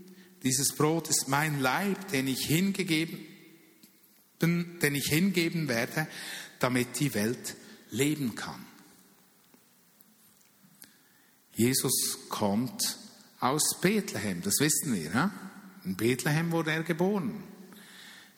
Dieses 0.46 0.76
Brot 0.76 1.08
ist 1.08 1.26
mein 1.26 1.58
Leib, 1.58 2.06
den 2.12 2.28
ich 2.28 2.46
hingegeben, 2.46 3.18
den 4.40 4.94
ich 4.94 5.08
hingeben 5.08 5.66
werde, 5.66 6.06
damit 6.60 7.00
die 7.00 7.14
Welt 7.14 7.56
leben 7.90 8.36
kann. 8.36 8.64
Jesus 11.52 12.28
kommt 12.28 12.96
aus 13.40 13.80
Bethlehem, 13.80 14.40
das 14.40 14.60
wissen 14.60 14.94
wir. 14.94 15.32
In 15.84 15.96
Bethlehem 15.96 16.52
wurde 16.52 16.70
er 16.70 16.84
geboren. 16.84 17.42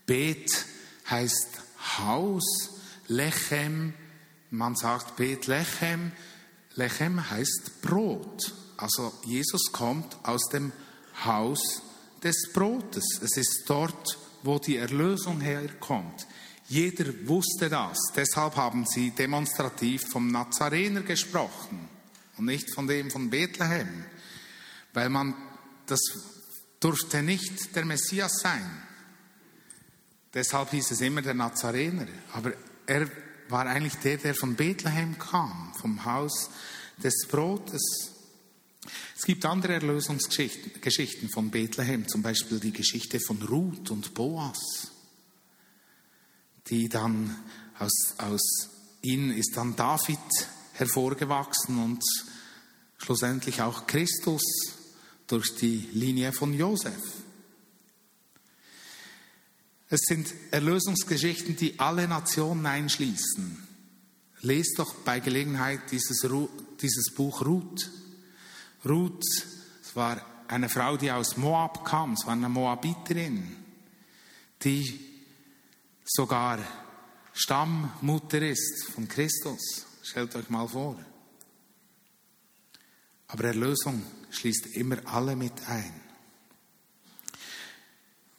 Beth 0.07 0.65
heißt 1.11 1.61
Haus, 1.99 2.81
Lechem, 3.09 3.93
man 4.51 4.77
sagt 4.77 5.17
Bethlehem, 5.17 6.13
Lechem 6.75 7.29
heißt 7.29 7.83
Brot. 7.83 8.55
Also 8.79 9.13
Jesus 9.27 9.73
kommt 9.73 10.17
aus 10.23 10.49
dem 10.49 10.73
Haus 11.23 11.83
des 12.23 12.53
Brotes. 12.53 13.21
Es 13.23 13.37
ist 13.37 13.65
dort, 13.67 14.19
wo 14.43 14.59
die 14.59 14.77
Erlösung 14.77 15.41
herkommt. 15.41 16.27
Jeder 16.69 17.07
wusste 17.27 17.69
das. 17.69 17.99
Deshalb 18.15 18.57
haben 18.57 18.85
sie 18.87 19.11
demonstrativ 19.11 20.09
vom 20.11 20.31
Nazarener 20.31 21.03
gesprochen 21.03 21.89
und 22.37 22.45
nicht 22.45 22.73
von 22.75 22.87
dem 22.87 23.11
von 23.11 23.31
Bethlehem. 23.31 24.05
Weil 24.93 25.09
man, 25.09 25.35
das 25.87 26.01
durfte 26.81 27.23
nicht 27.23 27.75
der 27.75 27.85
Messias 27.85 28.41
sein. 28.41 28.83
Deshalb 30.35 30.71
hieß 30.71 30.91
es 30.91 31.01
immer 31.01 31.23
der 31.23 31.35
Nazarener. 31.35 32.07
Aber 32.33 32.53
er 32.87 33.09
war 33.49 33.67
eigentlich 33.67 33.97
der, 33.97 34.19
der 34.19 34.35
von 34.35 34.55
Bethlehem 34.55 35.19
kam, 35.19 35.73
vom 35.81 36.05
Haus 36.05 36.51
des 37.03 37.27
Brotes. 37.29 38.13
Es 39.17 39.25
gibt 39.25 39.45
andere 39.45 39.75
Erlösungsgeschichten 39.75 41.29
von 41.31 41.51
Bethlehem, 41.51 42.09
zum 42.09 42.23
Beispiel 42.23 42.61
die 42.61 42.73
Geschichte 42.73 43.21
von 43.21 43.43
Ruth 43.43 43.91
und 43.91 44.15
Boas, 44.15 44.93
die 46.69 46.89
dann 46.89 47.37
aus, 47.79 48.15
aus 48.19 48.71
ihnen 49.03 49.31
ist 49.31 49.57
dann 49.57 49.77
David 49.77 50.19
hervorgewachsen 50.73 51.79
und 51.83 52.05
schlussendlich 52.99 53.63
auch 53.63 53.87
Christus 53.87 54.43
durch 55.27 55.55
die 55.57 55.89
Linie 55.93 56.33
von 56.33 56.55
Josef. 56.55 57.03
Es 59.91 60.01
sind 60.03 60.35
Erlösungsgeschichten, 60.51 61.57
die 61.57 61.79
alle 61.79 62.07
Nationen 62.09 62.67
einschließen. 62.67 63.67
Lest 64.41 64.79
doch 64.79 64.95
bei 64.97 65.19
Gelegenheit 65.21 65.81
dieses, 65.91 66.27
dieses 66.81 67.15
Buch 67.15 67.45
Ruth. 67.45 67.91
Ruth 68.89 69.25
es 69.89 69.97
war 69.97 70.21
eine 70.49 70.69
Frau, 70.69 70.97
die 70.99 71.11
aus 71.11 71.37
Moab 71.39 71.85
kam, 71.85 72.13
es 72.13 72.27
war 72.27 72.35
eine 72.35 72.49
Moabiterin, 72.49 73.57
die 74.63 75.01
sogar 76.05 76.59
Stammmutter 77.33 78.43
ist 78.43 78.89
von 78.93 79.09
Christus. 79.09 79.87
Stellt 80.03 80.35
euch 80.37 80.51
mal 80.51 80.69
vor. 80.69 80.99
Aber 83.29 83.45
Erlösung 83.45 84.03
schließt 84.31 84.67
immer 84.77 84.99
alle 85.07 85.37
mit 85.37 85.69
ein. 85.69 86.01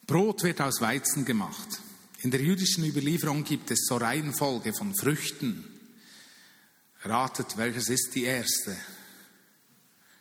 Brot 0.05 0.43
wird 0.43 0.61
aus 0.61 0.81
Weizen 0.81 1.25
gemacht. 1.25 1.81
In 2.21 2.31
der 2.31 2.41
jüdischen 2.41 2.83
Überlieferung 2.83 3.43
gibt 3.43 3.71
es 3.71 3.85
so 3.87 3.97
Reihenfolge 3.97 4.73
von 4.73 4.93
Früchten. 4.95 5.63
Ratet, 7.03 7.57
welches 7.57 7.89
ist 7.89 8.13
die 8.13 8.25
erste? 8.25 8.75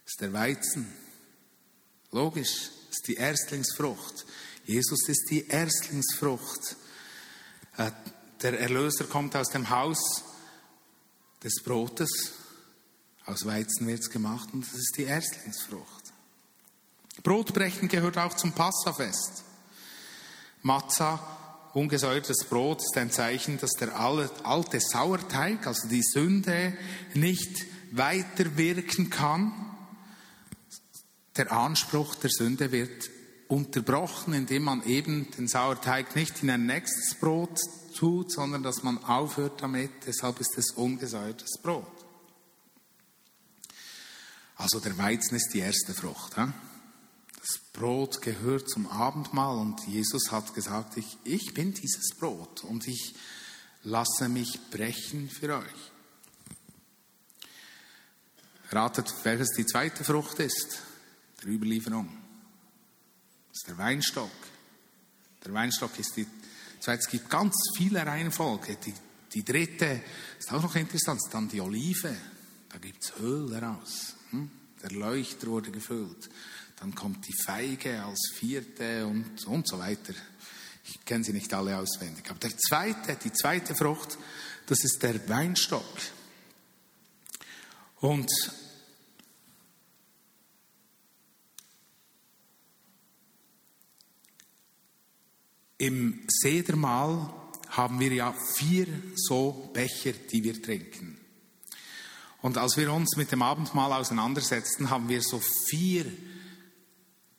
Ist 0.09 0.23
der 0.23 0.33
Weizen. 0.33 0.91
Logisch, 2.13 2.71
ist 2.91 3.07
die 3.09 3.17
Erstlingsfrucht. 3.17 4.25
Jesus 4.65 5.07
ist 5.07 5.27
die 5.29 5.47
Erstlingsfrucht. 5.47 6.77
Äh, 7.77 7.91
der 8.41 8.59
Erlöser 8.59 9.05
kommt 9.05 9.37
aus 9.37 9.51
dem 9.51 9.69
Haus 9.69 10.25
des 11.45 11.63
Brotes. 11.63 12.09
Aus 13.27 13.45
Weizen 13.45 13.87
wird 13.87 14.01
es 14.01 14.09
gemacht 14.09 14.49
und 14.55 14.65
das 14.65 14.73
ist 14.73 14.95
die 14.97 15.03
Erstlingsfrucht. 15.03 16.05
Brotbrechen 17.23 17.89
gehört 17.89 18.17
auch 18.17 18.35
zum 18.35 18.53
Passafest. 18.53 19.45
Matzah, 20.63 21.71
ungesäuertes 21.75 22.47
Brot, 22.49 22.81
ist 22.81 22.97
ein 22.97 23.11
Zeichen, 23.11 23.59
dass 23.59 23.73
der 23.73 23.95
alte 23.95 24.81
Sauerteig, 24.81 25.67
also 25.67 25.87
die 25.87 26.03
Sünde, 26.03 26.79
nicht 27.13 27.67
weiter 27.91 28.57
wirken 28.57 29.11
kann. 29.11 29.68
Der 31.39 31.53
Anspruch 31.53 32.17
der 32.17 32.31
Sünde 32.31 32.73
wird 32.73 33.11
unterbrochen, 33.47 34.35
indem 34.35 34.65
man 34.65 34.83
eben 34.83 35.31
den 35.31 35.47
Sauerteig 35.47 36.17
nicht 36.17 36.43
in 36.43 36.51
ein 36.51 36.67
nächstes 36.67 37.15
Brot 37.15 37.61
tut, 37.97 38.33
sondern 38.33 38.65
dass 38.65 38.83
man 38.83 39.03
aufhört 39.05 39.63
damit. 39.63 39.93
Deshalb 40.05 40.41
ist 40.41 40.59
es 40.59 40.73
ungesäuertes 40.73 41.61
Brot. 41.63 41.87
Also 44.57 44.81
der 44.81 44.99
Weizen 44.99 45.37
ist 45.37 45.55
die 45.55 45.61
erste 45.61 45.95
Frucht. 45.95 46.35
He? 46.35 46.47
Das 47.39 47.61
Brot 47.73 48.21
gehört 48.21 48.69
zum 48.69 48.89
Abendmahl 48.89 49.59
und 49.59 49.87
Jesus 49.87 50.33
hat 50.33 50.55
gesagt, 50.55 50.97
ich, 50.97 51.19
ich 51.23 51.55
bin 51.55 51.73
dieses 51.73 52.17
Brot 52.19 52.65
und 52.65 52.89
ich 52.89 53.15
lasse 53.85 54.29
mich 54.29 54.59
brechen 54.73 55.31
für 55.31 55.59
euch. 55.59 55.93
Ratet, 58.71 59.15
welches 59.23 59.51
die 59.51 59.65
zweite 59.65 60.03
Frucht 60.03 60.41
ist 60.41 60.88
der 61.43 61.49
Überlieferung. 61.51 62.09
Das 63.49 63.59
ist 63.59 63.69
der 63.69 63.79
Weinstock. 63.79 64.31
Der 65.45 65.53
Weinstock 65.53 65.99
ist 65.99 66.17
die 66.17 66.27
zweite. 66.81 67.01
Es 67.01 67.09
gibt 67.09 67.31
ganz 67.31 67.55
viele 67.77 68.05
Reihenfolge. 68.05 68.77
Die, 68.85 68.95
die 69.33 69.45
dritte 69.45 70.03
ist 70.39 70.53
auch 70.53 70.63
noch 70.63 70.75
interessant, 70.75 71.21
dann 71.31 71.49
die 71.49 71.61
Olive. 71.61 72.15
Da 72.69 72.79
gibt 72.79 73.03
es 73.03 73.13
Öl 73.21 73.49
daraus. 73.51 74.15
Hm? 74.31 74.51
Der 74.83 74.91
Leuchter 74.91 75.49
wurde 75.49 75.71
gefüllt. 75.71 76.29
Dann 76.81 76.95
kommt 76.95 77.27
die 77.27 77.35
Feige 77.45 78.03
als 78.03 78.31
vierte 78.35 79.07
und, 79.07 79.45
und 79.47 79.67
so 79.67 79.79
weiter. 79.79 80.15
Ich 80.85 81.05
kenne 81.05 81.25
sie 81.25 81.33
nicht 81.33 81.53
alle 81.53 81.77
auswendig. 81.77 82.31
Aber 82.31 82.39
der 82.39 82.57
zweite, 82.57 83.17
die 83.17 83.33
zweite 83.33 83.75
Frucht, 83.75 84.17
das 84.67 84.85
ist 84.85 85.03
der 85.03 85.29
Weinstock. 85.29 85.85
Und 88.01 88.31
im 95.79 96.21
Sedermahl 96.29 97.33
haben 97.69 98.01
wir 98.01 98.13
ja 98.13 98.35
vier 98.55 98.87
so 99.15 99.71
Becher, 99.73 100.13
die 100.13 100.43
wir 100.43 100.61
trinken. 100.61 101.19
Und 102.41 102.57
als 102.59 102.77
wir 102.77 102.93
uns 102.93 103.17
mit 103.17 103.33
dem 103.33 103.43
Abendmahl 103.43 103.93
auseinandersetzten, 103.93 104.91
haben 104.91 105.09
wir 105.09 105.23
so 105.23 105.41
vier 105.69 106.07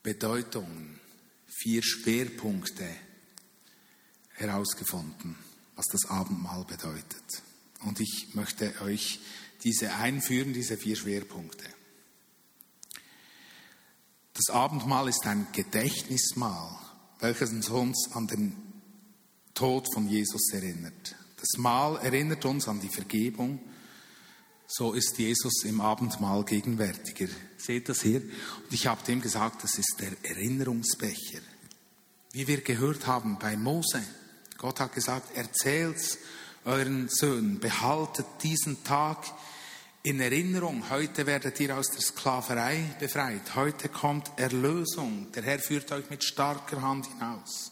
Bedeutungen, 0.03 0.99
vier 1.47 1.81
Schwerpunkte 1.83 2.87
herausgefunden, 4.33 5.35
was 5.75 5.85
das 5.87 6.05
Abendmahl 6.09 6.65
bedeutet. 6.65 7.43
Und 7.85 7.99
ich 7.99 8.29
möchte 8.33 8.73
euch 8.81 9.19
diese 9.63 9.93
einführen, 9.95 10.53
diese 10.53 10.77
vier 10.77 10.95
Schwerpunkte. 10.95 11.65
Das 14.33 14.53
Abendmahl 14.53 15.09
ist 15.09 15.25
ein 15.25 15.47
Gedächtnismahl, 15.51 16.77
welches 17.19 17.51
uns 17.69 18.09
an 18.13 18.27
den 18.27 18.55
Tod 19.53 19.87
von 19.93 20.07
Jesus 20.07 20.53
erinnert. 20.53 21.15
Das 21.37 21.57
Mahl 21.57 21.97
erinnert 21.97 22.45
uns 22.45 22.67
an 22.67 22.79
die 22.79 22.89
Vergebung. 22.89 23.59
So 24.67 24.93
ist 24.93 25.17
Jesus 25.17 25.63
im 25.63 25.81
Abendmahl 25.81 26.43
gegenwärtiger. 26.45 27.27
Seht 27.57 27.89
das 27.89 28.01
hier? 28.01 28.21
Und 28.21 28.71
ich 28.71 28.87
habe 28.87 29.03
dem 29.03 29.21
gesagt, 29.21 29.63
das 29.63 29.77
ist 29.77 29.95
der 29.99 30.11
Erinnerungsbecher. 30.23 31.41
Wie 32.31 32.47
wir 32.47 32.61
gehört 32.61 33.07
haben 33.07 33.39
bei 33.39 33.57
Mose. 33.57 34.03
Gott 34.57 34.79
hat 34.79 34.93
gesagt, 34.93 35.35
erzählt's 35.35 36.19
euren 36.65 37.09
Söhnen, 37.09 37.59
behaltet 37.59 38.27
diesen 38.43 38.83
Tag 38.83 39.25
in 40.03 40.19
Erinnerung. 40.19 40.89
Heute 40.89 41.25
werdet 41.25 41.59
ihr 41.59 41.77
aus 41.77 41.91
der 41.91 42.01
Sklaverei 42.01 42.95
befreit. 42.99 43.55
Heute 43.55 43.89
kommt 43.89 44.31
Erlösung. 44.37 45.31
Der 45.33 45.43
Herr 45.43 45.59
führt 45.59 45.91
euch 45.91 46.09
mit 46.09 46.23
starker 46.23 46.81
Hand 46.81 47.07
hinaus. 47.07 47.71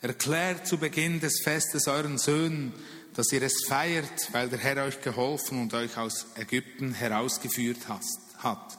Erklärt 0.00 0.66
zu 0.66 0.78
Beginn 0.78 1.20
des 1.20 1.40
Festes 1.42 1.88
euren 1.88 2.18
Söhnen, 2.18 2.72
dass 3.14 3.32
ihr 3.32 3.42
es 3.42 3.64
feiert, 3.66 4.32
weil 4.32 4.48
der 4.48 4.58
Herr 4.58 4.84
euch 4.84 5.00
geholfen 5.00 5.62
und 5.62 5.74
euch 5.74 5.96
aus 5.96 6.26
Ägypten 6.36 6.92
herausgeführt 6.92 7.88
hat. 7.88 8.78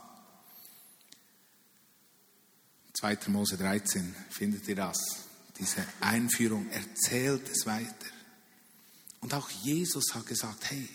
2. 2.94 3.18
Mose 3.28 3.58
13 3.58 4.16
findet 4.30 4.68
ihr 4.68 4.76
das 4.76 5.28
diese 5.60 5.84
Einführung, 6.02 6.70
erzählt 6.70 7.50
es 7.50 7.66
weiter. 7.66 8.12
Und 9.22 9.34
auch 9.34 9.50
Jesus 9.50 10.14
hat 10.14 10.28
gesagt, 10.28 10.70
hey, 10.70 10.88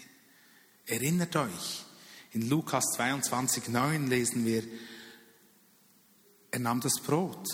erinnert 0.86 1.36
euch, 1.36 1.84
in 2.32 2.48
Lukas 2.48 2.84
22, 2.96 3.68
9 3.68 4.08
lesen 4.08 4.44
wir, 4.44 4.62
er 6.50 6.58
nahm 6.60 6.80
das 6.80 7.00
Brot, 7.02 7.46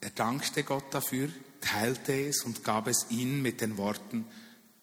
er 0.00 0.10
dankte 0.10 0.64
Gott 0.64 0.92
dafür, 0.92 1.28
teilte 1.60 2.12
es 2.28 2.42
und 2.42 2.64
gab 2.64 2.86
es 2.86 3.06
ihnen 3.10 3.42
mit 3.42 3.60
den 3.60 3.76
Worten, 3.76 4.26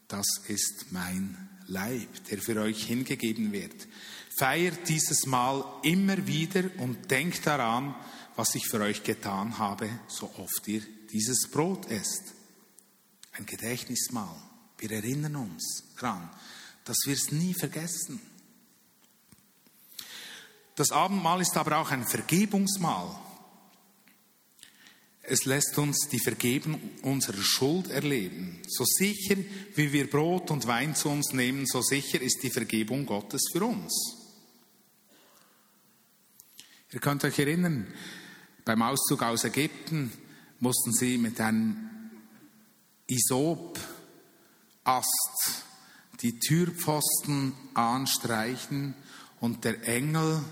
das 0.08 0.25
ist 0.47 0.91
mein 0.91 1.49
Leib, 1.67 2.10
der 2.30 2.39
für 2.39 2.60
euch 2.62 2.84
hingegeben 2.84 3.51
wird. 3.51 3.88
Feiert 4.36 4.89
dieses 4.89 5.25
Mal 5.25 5.63
immer 5.84 6.27
wieder 6.27 6.63
und 6.77 7.10
denkt 7.12 7.45
daran, 7.45 7.95
was 8.36 8.56
ich 8.56 8.67
für 8.67 8.82
euch 8.82 9.04
getan 9.04 9.58
habe, 9.58 9.89
so 10.08 10.32
oft 10.38 10.67
ihr 10.67 10.82
dieses 11.12 11.49
Brot 11.49 11.89
esst. 11.89 12.34
Ein 13.34 13.45
Gedächtnismahl. 13.45 14.36
Wir 14.77 14.91
erinnern 14.91 15.36
uns 15.36 15.84
daran, 15.95 16.30
dass 16.85 16.97
wir 17.05 17.13
es 17.13 17.31
nie 17.31 17.53
vergessen. 17.53 18.19
Das 20.75 20.91
Abendmahl 20.91 21.41
ist 21.41 21.57
aber 21.57 21.77
auch 21.77 21.91
ein 21.91 22.05
Vergebungsmahl. 22.05 23.15
Es 25.23 25.45
lässt 25.45 25.77
uns 25.77 26.07
die 26.09 26.19
Vergebung 26.19 26.81
unserer 27.03 27.41
Schuld 27.41 27.89
erleben. 27.89 28.61
So 28.67 28.83
sicher, 28.85 29.35
wie 29.75 29.93
wir 29.93 30.09
Brot 30.09 30.49
und 30.49 30.65
Wein 30.67 30.95
zu 30.95 31.09
uns 31.09 31.31
nehmen, 31.33 31.67
so 31.67 31.81
sicher 31.81 32.19
ist 32.19 32.41
die 32.41 32.49
Vergebung 32.49 33.05
Gottes 33.05 33.41
für 33.51 33.63
uns. 33.63 33.93
Ihr 36.91 36.99
könnt 36.99 37.23
euch 37.23 37.37
erinnern, 37.39 37.93
beim 38.65 38.81
Auszug 38.81 39.21
aus 39.23 39.43
Ägypten 39.43 40.11
mussten 40.59 40.91
sie 40.91 41.17
mit 41.17 41.39
einem 41.39 41.89
Isopast 43.07 43.71
die 46.19 46.38
Türpfosten 46.39 47.54
anstreichen 47.74 48.93
und 49.39 49.63
der 49.63 49.88
Engel, 49.88 50.43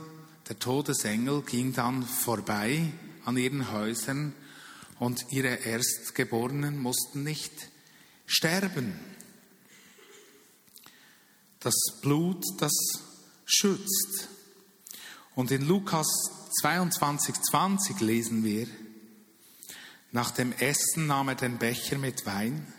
der 0.48 0.58
Todesengel, 0.58 1.42
ging 1.44 1.74
dann 1.74 2.04
vorbei 2.04 2.92
an 3.26 3.38
ihren 3.38 3.72
Häusern 3.72 4.34
und 4.98 5.26
ihre 5.32 5.56
Erstgeborenen 5.56 6.80
mussten 6.80 7.24
nicht 7.24 7.54
sterben. 8.26 9.00
Das 11.60 11.76
Blut, 12.02 12.44
das 12.60 12.74
schützt. 13.46 14.30
Und 15.36 15.52
in 15.52 15.68
Lukas 15.68 16.08
22, 16.62 17.36
20 17.42 18.00
lesen 18.02 18.44
wir, 18.44 18.68
nach 20.12 20.32
dem 20.32 20.54
Essen 20.54 21.08
nahm 21.08 21.30
er 21.30 21.36
den 21.36 21.58
Becher 21.58 21.98
mit 21.98 22.26
Wein, 22.26 22.74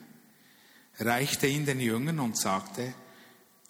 reichte 1.00 1.46
ihn 1.46 1.66
den 1.66 1.80
Jüngern 1.80 2.18
und 2.18 2.38
sagte, 2.38 2.94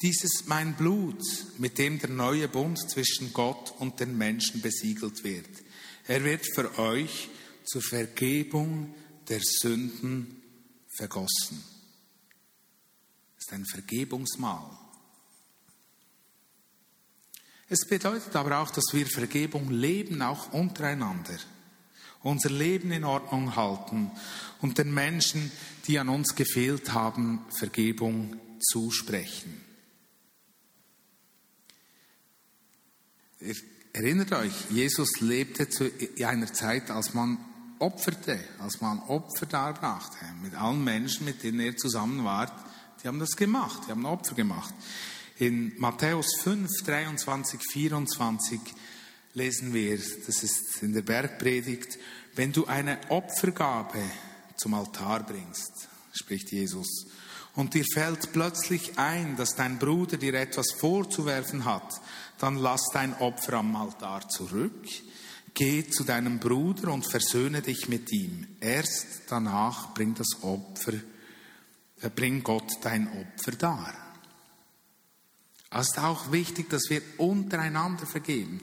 dies 0.02 0.24
ist 0.24 0.44
mein 0.46 0.74
Blut, 0.74 1.22
mit 1.58 1.78
dem 1.78 1.98
der 1.98 2.10
neue 2.10 2.48
Bund 2.48 2.78
zwischen 2.90 3.32
Gott 3.32 3.74
und 3.78 4.00
den 4.00 4.16
Menschen 4.16 4.62
besiegelt 4.62 5.24
wird. 5.24 5.50
Er 6.06 6.24
wird 6.24 6.44
für 6.54 6.78
euch 6.78 7.28
zur 7.64 7.82
Vergebung 7.82 8.94
der 9.28 9.40
Sünden 9.42 10.42
vergossen. 10.96 11.62
Das 13.36 13.46
ist 13.46 13.52
ein 13.52 13.66
Vergebungsmahl. 13.66 14.76
Es 17.68 17.86
bedeutet 17.86 18.34
aber 18.34 18.58
auch, 18.58 18.70
dass 18.70 18.86
wir 18.92 19.06
Vergebung 19.06 19.70
leben, 19.70 20.22
auch 20.22 20.52
untereinander 20.52 21.38
unser 22.22 22.50
Leben 22.50 22.92
in 22.92 23.04
Ordnung 23.04 23.56
halten 23.56 24.10
und 24.60 24.78
den 24.78 24.92
Menschen, 24.92 25.50
die 25.86 25.98
an 25.98 26.08
uns 26.08 26.34
gefehlt 26.34 26.92
haben, 26.92 27.44
Vergebung 27.50 28.36
zusprechen. 28.60 29.64
Erinnert 33.92 34.32
euch, 34.32 34.52
Jesus 34.70 35.20
lebte 35.20 35.68
zu 35.68 35.90
einer 36.24 36.52
Zeit, 36.52 36.90
als 36.90 37.14
man 37.14 37.38
opferte, 37.78 38.38
als 38.58 38.80
man 38.80 39.00
Opfer 39.00 39.46
darbrachte. 39.46 40.18
Mit 40.42 40.54
allen 40.54 40.84
Menschen, 40.84 41.24
mit 41.24 41.42
denen 41.42 41.60
er 41.60 41.76
zusammen 41.76 42.24
war, 42.24 42.64
die 43.02 43.08
haben 43.08 43.18
das 43.18 43.36
gemacht, 43.36 43.82
die 43.86 43.90
haben 43.90 44.04
Opfer 44.04 44.34
gemacht. 44.34 44.74
In 45.38 45.72
Matthäus 45.78 46.36
5, 46.42 46.68
23, 46.84 47.60
24 47.72 48.60
lesen 49.34 49.72
wir, 49.72 49.98
das 50.26 50.42
ist 50.42 50.82
in 50.82 50.92
der 50.92 51.02
Bergpredigt, 51.02 51.98
wenn 52.34 52.52
du 52.52 52.66
eine 52.66 52.98
Opfergabe 53.08 54.02
zum 54.56 54.74
Altar 54.74 55.24
bringst, 55.24 55.88
spricht 56.12 56.52
Jesus, 56.52 57.06
und 57.54 57.74
dir 57.74 57.84
fällt 57.84 58.32
plötzlich 58.32 58.98
ein, 58.98 59.36
dass 59.36 59.56
dein 59.56 59.78
Bruder 59.78 60.16
dir 60.16 60.34
etwas 60.34 60.72
vorzuwerfen 60.72 61.64
hat, 61.64 62.00
dann 62.38 62.56
lass 62.56 62.82
dein 62.92 63.14
Opfer 63.14 63.54
am 63.54 63.74
Altar 63.74 64.28
zurück, 64.28 64.86
geh 65.54 65.88
zu 65.88 66.04
deinem 66.04 66.38
Bruder 66.38 66.92
und 66.92 67.06
versöhne 67.06 67.60
dich 67.60 67.88
mit 67.88 68.12
ihm. 68.12 68.46
Erst 68.60 69.22
danach 69.28 69.92
bring 69.94 70.14
das 70.14 70.42
Opfer 70.42 70.92
bring 72.08 72.42
Gott 72.42 72.78
dein 72.82 73.08
Opfer 73.08 73.52
dar. 73.52 73.94
Es 75.72 75.88
ist 75.88 75.98
auch 75.98 76.32
wichtig, 76.32 76.68
dass 76.70 76.88
wir 76.88 77.02
untereinander 77.18 78.06
vergeben. 78.06 78.60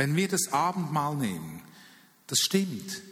Wenn 0.00 0.16
wir 0.16 0.28
das 0.28 0.50
Abendmahl 0.50 1.14
nehmen, 1.14 1.60
das 2.26 2.38
stimmt. 2.38 3.02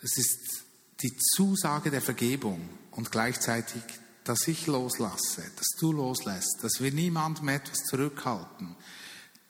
Es 0.00 0.16
ist 0.16 0.64
die 1.02 1.12
Zusage 1.16 1.90
der 1.90 2.00
Vergebung 2.00 2.68
und 2.92 3.10
gleichzeitig, 3.10 3.82
dass 4.22 4.46
ich 4.46 4.68
loslasse, 4.68 5.42
dass 5.56 5.66
du 5.80 5.90
loslässt, 5.90 6.58
dass 6.62 6.80
wir 6.80 6.92
niemandem 6.92 7.48
etwas 7.48 7.78
zurückhalten. 7.90 8.76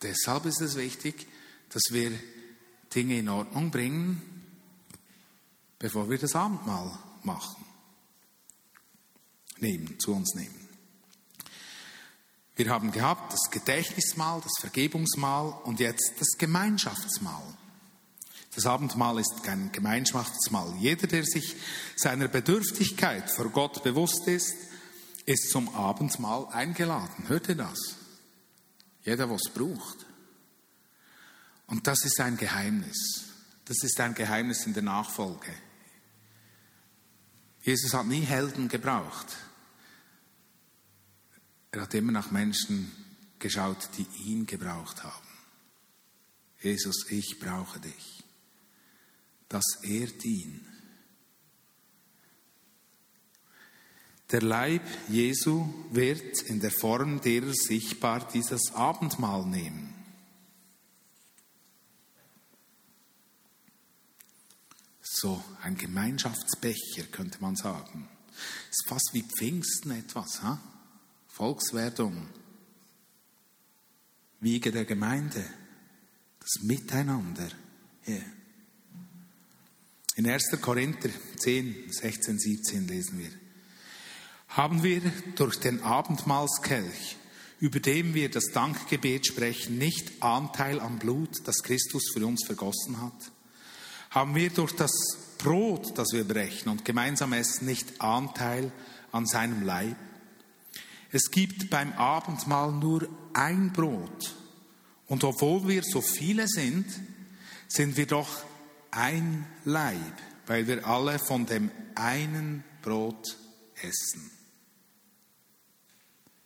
Deshalb 0.00 0.46
ist 0.46 0.62
es 0.62 0.76
wichtig, 0.76 1.26
dass 1.68 1.82
wir 1.90 2.18
Dinge 2.94 3.18
in 3.18 3.28
Ordnung 3.28 3.70
bringen, 3.70 4.22
bevor 5.78 6.08
wir 6.08 6.16
das 6.16 6.34
Abendmahl 6.34 6.98
machen. 7.24 7.62
Nehmen, 9.58 10.00
zu 10.00 10.14
uns 10.14 10.34
nehmen. 10.34 10.65
Wir 12.56 12.70
haben 12.70 12.90
gehabt 12.90 13.34
das 13.34 13.50
Gedächtnismahl, 13.50 14.40
das 14.40 14.54
Vergebungsmahl 14.60 15.54
und 15.64 15.78
jetzt 15.78 16.14
das 16.18 16.38
Gemeinschaftsmahl. 16.38 17.44
Das 18.54 18.64
Abendmahl 18.64 19.20
ist 19.20 19.42
kein 19.42 19.70
Gemeinschaftsmahl. 19.70 20.74
Jeder, 20.78 21.06
der 21.06 21.24
sich 21.24 21.54
seiner 21.94 22.28
Bedürftigkeit 22.28 23.30
vor 23.30 23.50
Gott 23.50 23.82
bewusst 23.82 24.26
ist, 24.26 24.54
ist 25.26 25.50
zum 25.50 25.68
Abendmahl 25.74 26.46
eingeladen. 26.46 27.28
Hört 27.28 27.50
ihr 27.50 27.56
das? 27.56 27.78
Jeder, 29.04 29.28
was 29.28 29.50
braucht. 29.52 30.06
Und 31.66 31.86
das 31.86 32.02
ist 32.06 32.18
ein 32.20 32.38
Geheimnis. 32.38 33.26
Das 33.66 33.82
ist 33.82 34.00
ein 34.00 34.14
Geheimnis 34.14 34.64
in 34.64 34.72
der 34.72 34.84
Nachfolge. 34.84 35.52
Jesus 37.60 37.92
hat 37.92 38.06
nie 38.06 38.22
Helden 38.22 38.68
gebraucht. 38.68 39.26
Er 41.76 41.82
hat 41.82 41.92
immer 41.92 42.12
nach 42.12 42.30
Menschen 42.30 42.90
geschaut, 43.38 43.90
die 43.98 44.06
ihn 44.30 44.46
gebraucht 44.46 45.04
haben. 45.04 45.28
Jesus, 46.62 47.04
ich 47.10 47.38
brauche 47.38 47.78
dich. 47.80 48.24
Dass 49.50 49.82
er 49.82 50.06
dient. 50.06 50.64
Der 54.30 54.40
Leib 54.40 54.80
Jesu 55.10 55.68
wird 55.90 56.40
in 56.44 56.60
der 56.60 56.70
Form 56.70 57.20
derer 57.20 57.52
sichtbar 57.52 58.26
dieses 58.26 58.72
Abendmahl 58.72 59.44
nehmen. 59.44 59.92
So 65.02 65.44
ein 65.62 65.76
Gemeinschaftsbecher 65.76 67.04
könnte 67.12 67.38
man 67.42 67.54
sagen. 67.54 68.08
Ist 68.70 68.88
fast 68.88 69.10
wie 69.12 69.24
Pfingsten 69.24 69.90
etwas. 69.90 70.42
Ha? 70.42 70.58
Volkswerdung, 71.36 72.30
Wiege 74.40 74.72
der 74.72 74.86
Gemeinde, 74.86 75.44
das 76.40 76.62
Miteinander. 76.62 77.48
Yeah. 78.08 78.24
In 80.14 80.26
1. 80.26 80.58
Korinther 80.62 81.10
10, 81.36 81.92
16, 81.92 82.38
17 82.38 82.88
lesen 82.88 83.18
wir. 83.18 83.30
Haben 84.48 84.82
wir 84.82 85.02
durch 85.34 85.60
den 85.60 85.82
Abendmahlskelch, 85.82 87.18
über 87.60 87.80
dem 87.80 88.14
wir 88.14 88.30
das 88.30 88.46
Dankgebet 88.54 89.26
sprechen, 89.26 89.76
nicht 89.76 90.22
Anteil 90.22 90.80
am 90.80 90.98
Blut, 90.98 91.36
das 91.44 91.62
Christus 91.62 92.12
für 92.14 92.26
uns 92.26 92.46
vergossen 92.46 93.02
hat? 93.02 93.30
Haben 94.08 94.34
wir 94.34 94.48
durch 94.48 94.72
das 94.72 94.90
Brot, 95.36 95.98
das 95.98 96.14
wir 96.14 96.24
brechen 96.24 96.70
und 96.70 96.86
gemeinsam 96.86 97.34
essen, 97.34 97.66
nicht 97.66 98.00
Anteil 98.00 98.72
an 99.12 99.26
seinem 99.26 99.62
Leib? 99.62 99.98
Es 101.12 101.30
gibt 101.30 101.70
beim 101.70 101.92
Abendmahl 101.92 102.72
nur 102.72 103.08
ein 103.32 103.72
Brot. 103.72 104.34
Und 105.06 105.22
obwohl 105.24 105.68
wir 105.68 105.82
so 105.82 106.00
viele 106.00 106.48
sind, 106.48 106.86
sind 107.68 107.96
wir 107.96 108.06
doch 108.06 108.44
ein 108.90 109.46
Leib, 109.64 110.20
weil 110.46 110.66
wir 110.66 110.86
alle 110.86 111.18
von 111.18 111.46
dem 111.46 111.70
einen 111.94 112.64
Brot 112.82 113.36
essen. 113.82 114.30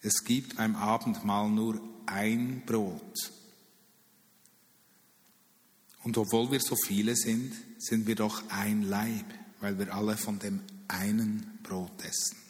Es 0.02 0.24
gibt 0.24 0.56
beim 0.56 0.76
Abendmahl 0.76 1.48
nur 1.50 1.80
ein 2.06 2.62
Brot. 2.64 3.32
Und 6.02 6.16
obwohl 6.16 6.50
wir 6.50 6.60
so 6.60 6.76
viele 6.76 7.14
sind, 7.14 7.54
sind 7.78 8.06
wir 8.06 8.14
doch 8.14 8.42
ein 8.48 8.82
Leib, 8.82 9.26
weil 9.60 9.78
wir 9.78 9.94
alle 9.94 10.16
von 10.16 10.38
dem 10.38 10.60
einen 10.88 11.58
Brot 11.62 12.02
essen. 12.02 12.49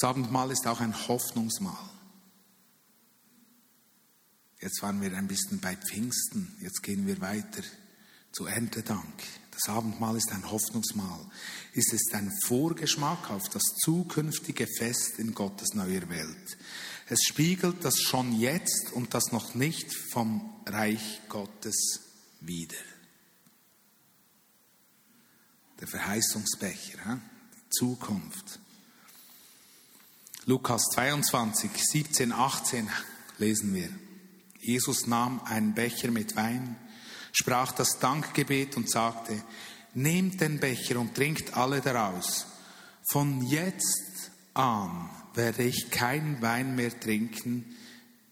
Das 0.00 0.10
Abendmahl 0.10 0.52
ist 0.52 0.64
auch 0.68 0.78
ein 0.78 1.08
Hoffnungsmahl. 1.08 1.90
Jetzt 4.60 4.80
waren 4.80 5.00
wir 5.00 5.12
ein 5.16 5.26
bisschen 5.26 5.58
bei 5.58 5.74
Pfingsten, 5.76 6.56
jetzt 6.60 6.84
gehen 6.84 7.04
wir 7.08 7.20
weiter 7.20 7.62
zu 8.30 8.46
Erntedank. 8.46 9.24
Das 9.50 9.68
Abendmahl 9.68 10.16
ist 10.16 10.30
ein 10.30 10.48
Hoffnungsmahl. 10.48 11.26
Es 11.74 11.92
ist 11.92 12.14
ein 12.14 12.32
Vorgeschmack 12.44 13.28
auf 13.30 13.48
das 13.48 13.64
zukünftige 13.82 14.68
Fest 14.68 15.18
in 15.18 15.34
Gottes 15.34 15.74
neuer 15.74 16.08
Welt. 16.08 16.58
Es 17.08 17.24
spiegelt 17.24 17.84
das 17.84 17.98
schon 17.98 18.38
jetzt 18.38 18.92
und 18.92 19.14
das 19.14 19.32
noch 19.32 19.56
nicht 19.56 19.92
vom 20.12 20.62
Reich 20.64 21.22
Gottes 21.28 22.02
wider. 22.40 22.76
Der 25.80 25.88
Verheißungsbecher, 25.88 27.20
die 27.56 27.70
Zukunft. 27.70 28.60
Lukas 30.48 30.84
22, 30.94 31.70
17, 31.76 32.32
18 32.32 32.88
lesen 33.36 33.74
wir. 33.74 33.90
Jesus 34.58 35.06
nahm 35.06 35.42
einen 35.44 35.74
Becher 35.74 36.10
mit 36.10 36.36
Wein, 36.36 36.74
sprach 37.32 37.72
das 37.72 37.98
Dankgebet 37.98 38.78
und 38.78 38.90
sagte, 38.90 39.44
nehmt 39.92 40.40
den 40.40 40.58
Becher 40.58 40.98
und 41.00 41.14
trinkt 41.14 41.54
alle 41.54 41.82
daraus. 41.82 42.46
Von 43.10 43.42
jetzt 43.42 44.30
an 44.54 45.10
werde 45.34 45.64
ich 45.64 45.90
kein 45.90 46.40
Wein 46.40 46.74
mehr 46.74 46.98
trinken, 46.98 47.66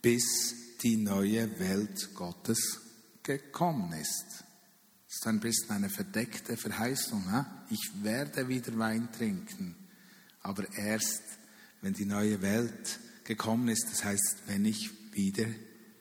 bis 0.00 0.54
die 0.82 0.96
neue 0.96 1.60
Welt 1.60 2.14
Gottes 2.14 2.80
gekommen 3.24 3.92
ist. 3.92 4.24
Das 5.04 5.16
ist 5.16 5.26
ein 5.26 5.40
bisschen 5.40 5.70
eine 5.70 5.90
verdeckte 5.90 6.56
Verheißung. 6.56 7.30
He? 7.30 7.74
Ich 7.74 8.02
werde 8.02 8.48
wieder 8.48 8.78
Wein 8.78 9.12
trinken, 9.12 9.76
aber 10.40 10.64
erst 10.78 11.20
wenn 11.86 11.94
die 11.94 12.04
neue 12.04 12.42
Welt 12.42 12.98
gekommen 13.22 13.68
ist, 13.68 13.86
das 13.88 14.02
heißt, 14.02 14.38
wenn 14.46 14.64
ich 14.64 14.90
wieder 15.12 15.46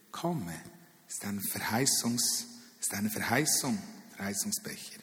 komme. 0.10 0.60
Ist 1.08 1.24
eine 1.24 1.40
Verheißungs, 1.40 2.48
ist 2.80 2.92
eine 2.96 3.12
Verheißung, 3.12 3.78
Verheißungsbecher. 4.16 5.00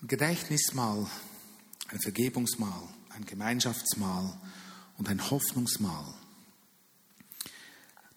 Ein 0.00 0.08
Gedächtnismal, 0.08 1.06
ein 1.86 2.00
Vergebungsmal, 2.00 2.82
ein 3.10 3.24
Gemeinschaftsmahl 3.24 4.36
und 4.98 5.08
ein 5.08 5.30
Hoffnungsmahl. 5.30 6.12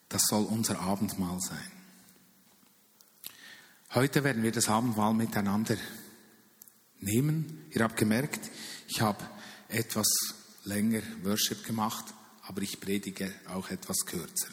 Das 0.09 0.23
soll 0.23 0.43
unser 0.43 0.79
Abendmahl 0.79 1.39
sein. 1.39 1.71
Heute 3.93 4.23
werden 4.23 4.41
wir 4.41 4.51
das 4.51 4.69
Abendmahl 4.69 5.13
miteinander 5.13 5.77
nehmen. 6.99 7.63
Ihr 7.69 7.83
habt 7.83 7.95
gemerkt, 7.95 8.49
ich 8.87 9.01
habe 9.01 9.23
etwas 9.69 10.07
länger 10.67 11.01
Worship 11.23 11.65
gemacht, 11.65 12.05
aber 12.43 12.61
ich 12.61 12.79
predige 12.79 13.33
auch 13.47 13.69
etwas 13.69 14.05
kürzer. 14.05 14.49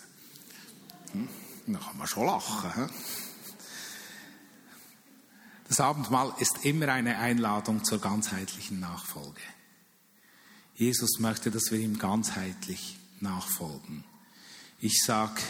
Hm? 1.12 1.28
Da 1.66 1.78
kann 1.78 1.98
man 1.98 2.06
schon 2.06 2.26
lachen. 2.26 2.74
Hm? 2.74 2.90
Das 5.68 5.80
Abendmahl 5.80 6.32
ist 6.38 6.64
immer 6.64 6.88
eine 6.88 7.18
Einladung 7.18 7.84
zur 7.84 8.00
ganzheitlichen 8.00 8.80
Nachfolge. 8.80 9.40
Jesus 10.74 11.18
möchte, 11.18 11.50
dass 11.50 11.70
wir 11.70 11.78
ihm 11.78 11.98
ganzheitlich 11.98 12.96
nachfolgen. 13.20 14.04
Ich 14.80 15.02
sage 15.02 15.40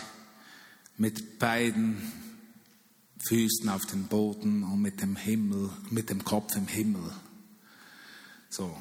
mit 0.96 1.38
beiden 1.38 2.12
Füßen 3.26 3.68
auf 3.68 3.86
dem 3.86 4.06
Boden 4.06 4.62
und 4.64 4.80
mit 4.80 5.00
dem 5.00 5.16
Himmel, 5.16 5.70
mit 5.90 6.10
dem 6.10 6.24
Kopf 6.24 6.54
im 6.56 6.68
Himmel. 6.68 7.10
So, 8.50 8.76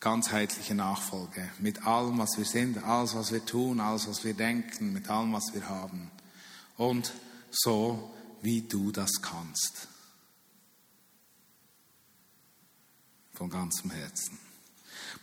ganzheitliche 0.00 0.74
Nachfolge 0.74 1.50
mit 1.58 1.86
allem, 1.86 2.18
was 2.18 2.36
wir 2.36 2.44
sind, 2.44 2.82
alles, 2.84 3.14
was 3.14 3.32
wir 3.32 3.44
tun, 3.44 3.80
alles, 3.80 4.06
was 4.06 4.24
wir 4.24 4.34
denken, 4.34 4.92
mit 4.92 5.08
allem, 5.10 5.32
was 5.32 5.52
wir 5.52 5.68
haben. 5.68 6.10
Und 6.76 7.12
so, 7.50 8.14
wie 8.42 8.62
du 8.62 8.92
das 8.92 9.20
kannst. 9.20 9.88
Von 13.34 13.50
ganzem 13.50 13.90
Herzen. 13.90 14.38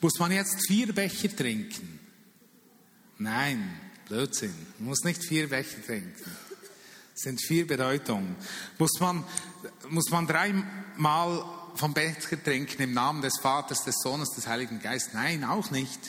Muss 0.01 0.19
man 0.19 0.31
jetzt 0.31 0.67
vier 0.67 0.93
Becher 0.93 1.33
trinken? 1.33 1.99
Nein, 3.17 3.79
Blödsinn. 4.07 4.53
Man 4.79 4.89
muss 4.89 5.03
nicht 5.03 5.23
vier 5.23 5.49
Becher 5.49 5.81
trinken. 5.85 6.31
Es 7.13 7.21
sind 7.21 7.41
vier 7.41 7.65
Bedeutungen. 7.65 8.35
Muss 8.77 8.99
man, 8.99 9.23
muss 9.89 10.09
man 10.11 10.27
dreimal 10.27 11.45
vom 11.75 11.93
Becher 11.93 12.41
trinken 12.41 12.81
im 12.81 12.93
Namen 12.93 13.21
des 13.21 13.39
Vaters, 13.39 13.83
des 13.83 13.95
Sohnes, 14.01 14.31
des 14.31 14.47
Heiligen 14.47 14.79
Geistes? 14.79 15.13
Nein, 15.13 15.43
auch 15.43 15.71
nicht. 15.71 15.99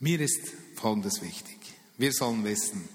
Mir 0.00 0.20
ist 0.20 0.40
Folgendes 0.76 1.22
wichtig. 1.22 1.58
Wir 1.96 2.12
sollen 2.12 2.44
wissen, 2.44 2.88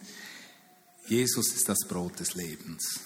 Jesus 1.07 1.53
ist 1.53 1.67
das 1.67 1.79
Brot 1.87 2.19
des 2.19 2.33
Lebens. 2.35 3.01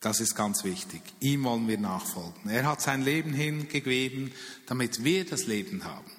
Das 0.00 0.20
ist 0.20 0.34
ganz 0.34 0.64
wichtig. 0.64 1.02
Ihm 1.20 1.44
wollen 1.44 1.68
wir 1.68 1.78
nachfolgen. 1.78 2.50
Er 2.50 2.66
hat 2.66 2.80
sein 2.80 3.02
Leben 3.02 3.32
hingegeben, 3.32 4.32
damit 4.66 5.04
wir 5.04 5.26
das 5.26 5.46
Leben 5.46 5.84
haben. 5.84 6.10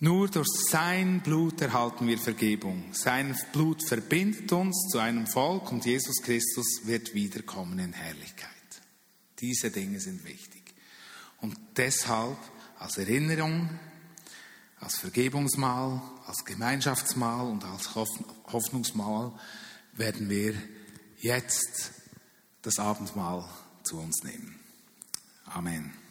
Nur 0.00 0.28
durch 0.28 0.46
sein 0.70 1.20
Blut 1.20 1.60
erhalten 1.60 2.06
wir 2.06 2.18
Vergebung. 2.18 2.84
Sein 2.92 3.36
Blut 3.52 3.82
verbindet 3.82 4.52
uns 4.52 4.86
zu 4.92 4.98
einem 4.98 5.26
Volk 5.26 5.72
und 5.72 5.86
Jesus 5.86 6.22
Christus 6.22 6.82
wird 6.84 7.14
wiederkommen 7.14 7.80
in 7.80 7.92
Herrlichkeit. 7.92 8.57
Diese 9.40 9.70
Dinge 9.70 10.00
sind 10.00 10.24
wichtig. 10.24 10.62
Und 11.40 11.56
deshalb 11.76 12.38
als 12.78 12.98
Erinnerung, 12.98 13.68
als 14.80 14.98
Vergebungsmahl, 14.98 16.00
als 16.26 16.44
Gemeinschaftsmahl 16.44 17.46
und 17.46 17.64
als 17.64 17.94
Hoffnungsmahl 17.94 19.32
werden 19.92 20.28
wir 20.28 20.54
jetzt 21.18 21.92
das 22.62 22.78
Abendmahl 22.78 23.48
zu 23.82 23.98
uns 23.98 24.22
nehmen. 24.22 24.58
Amen. 25.46 26.07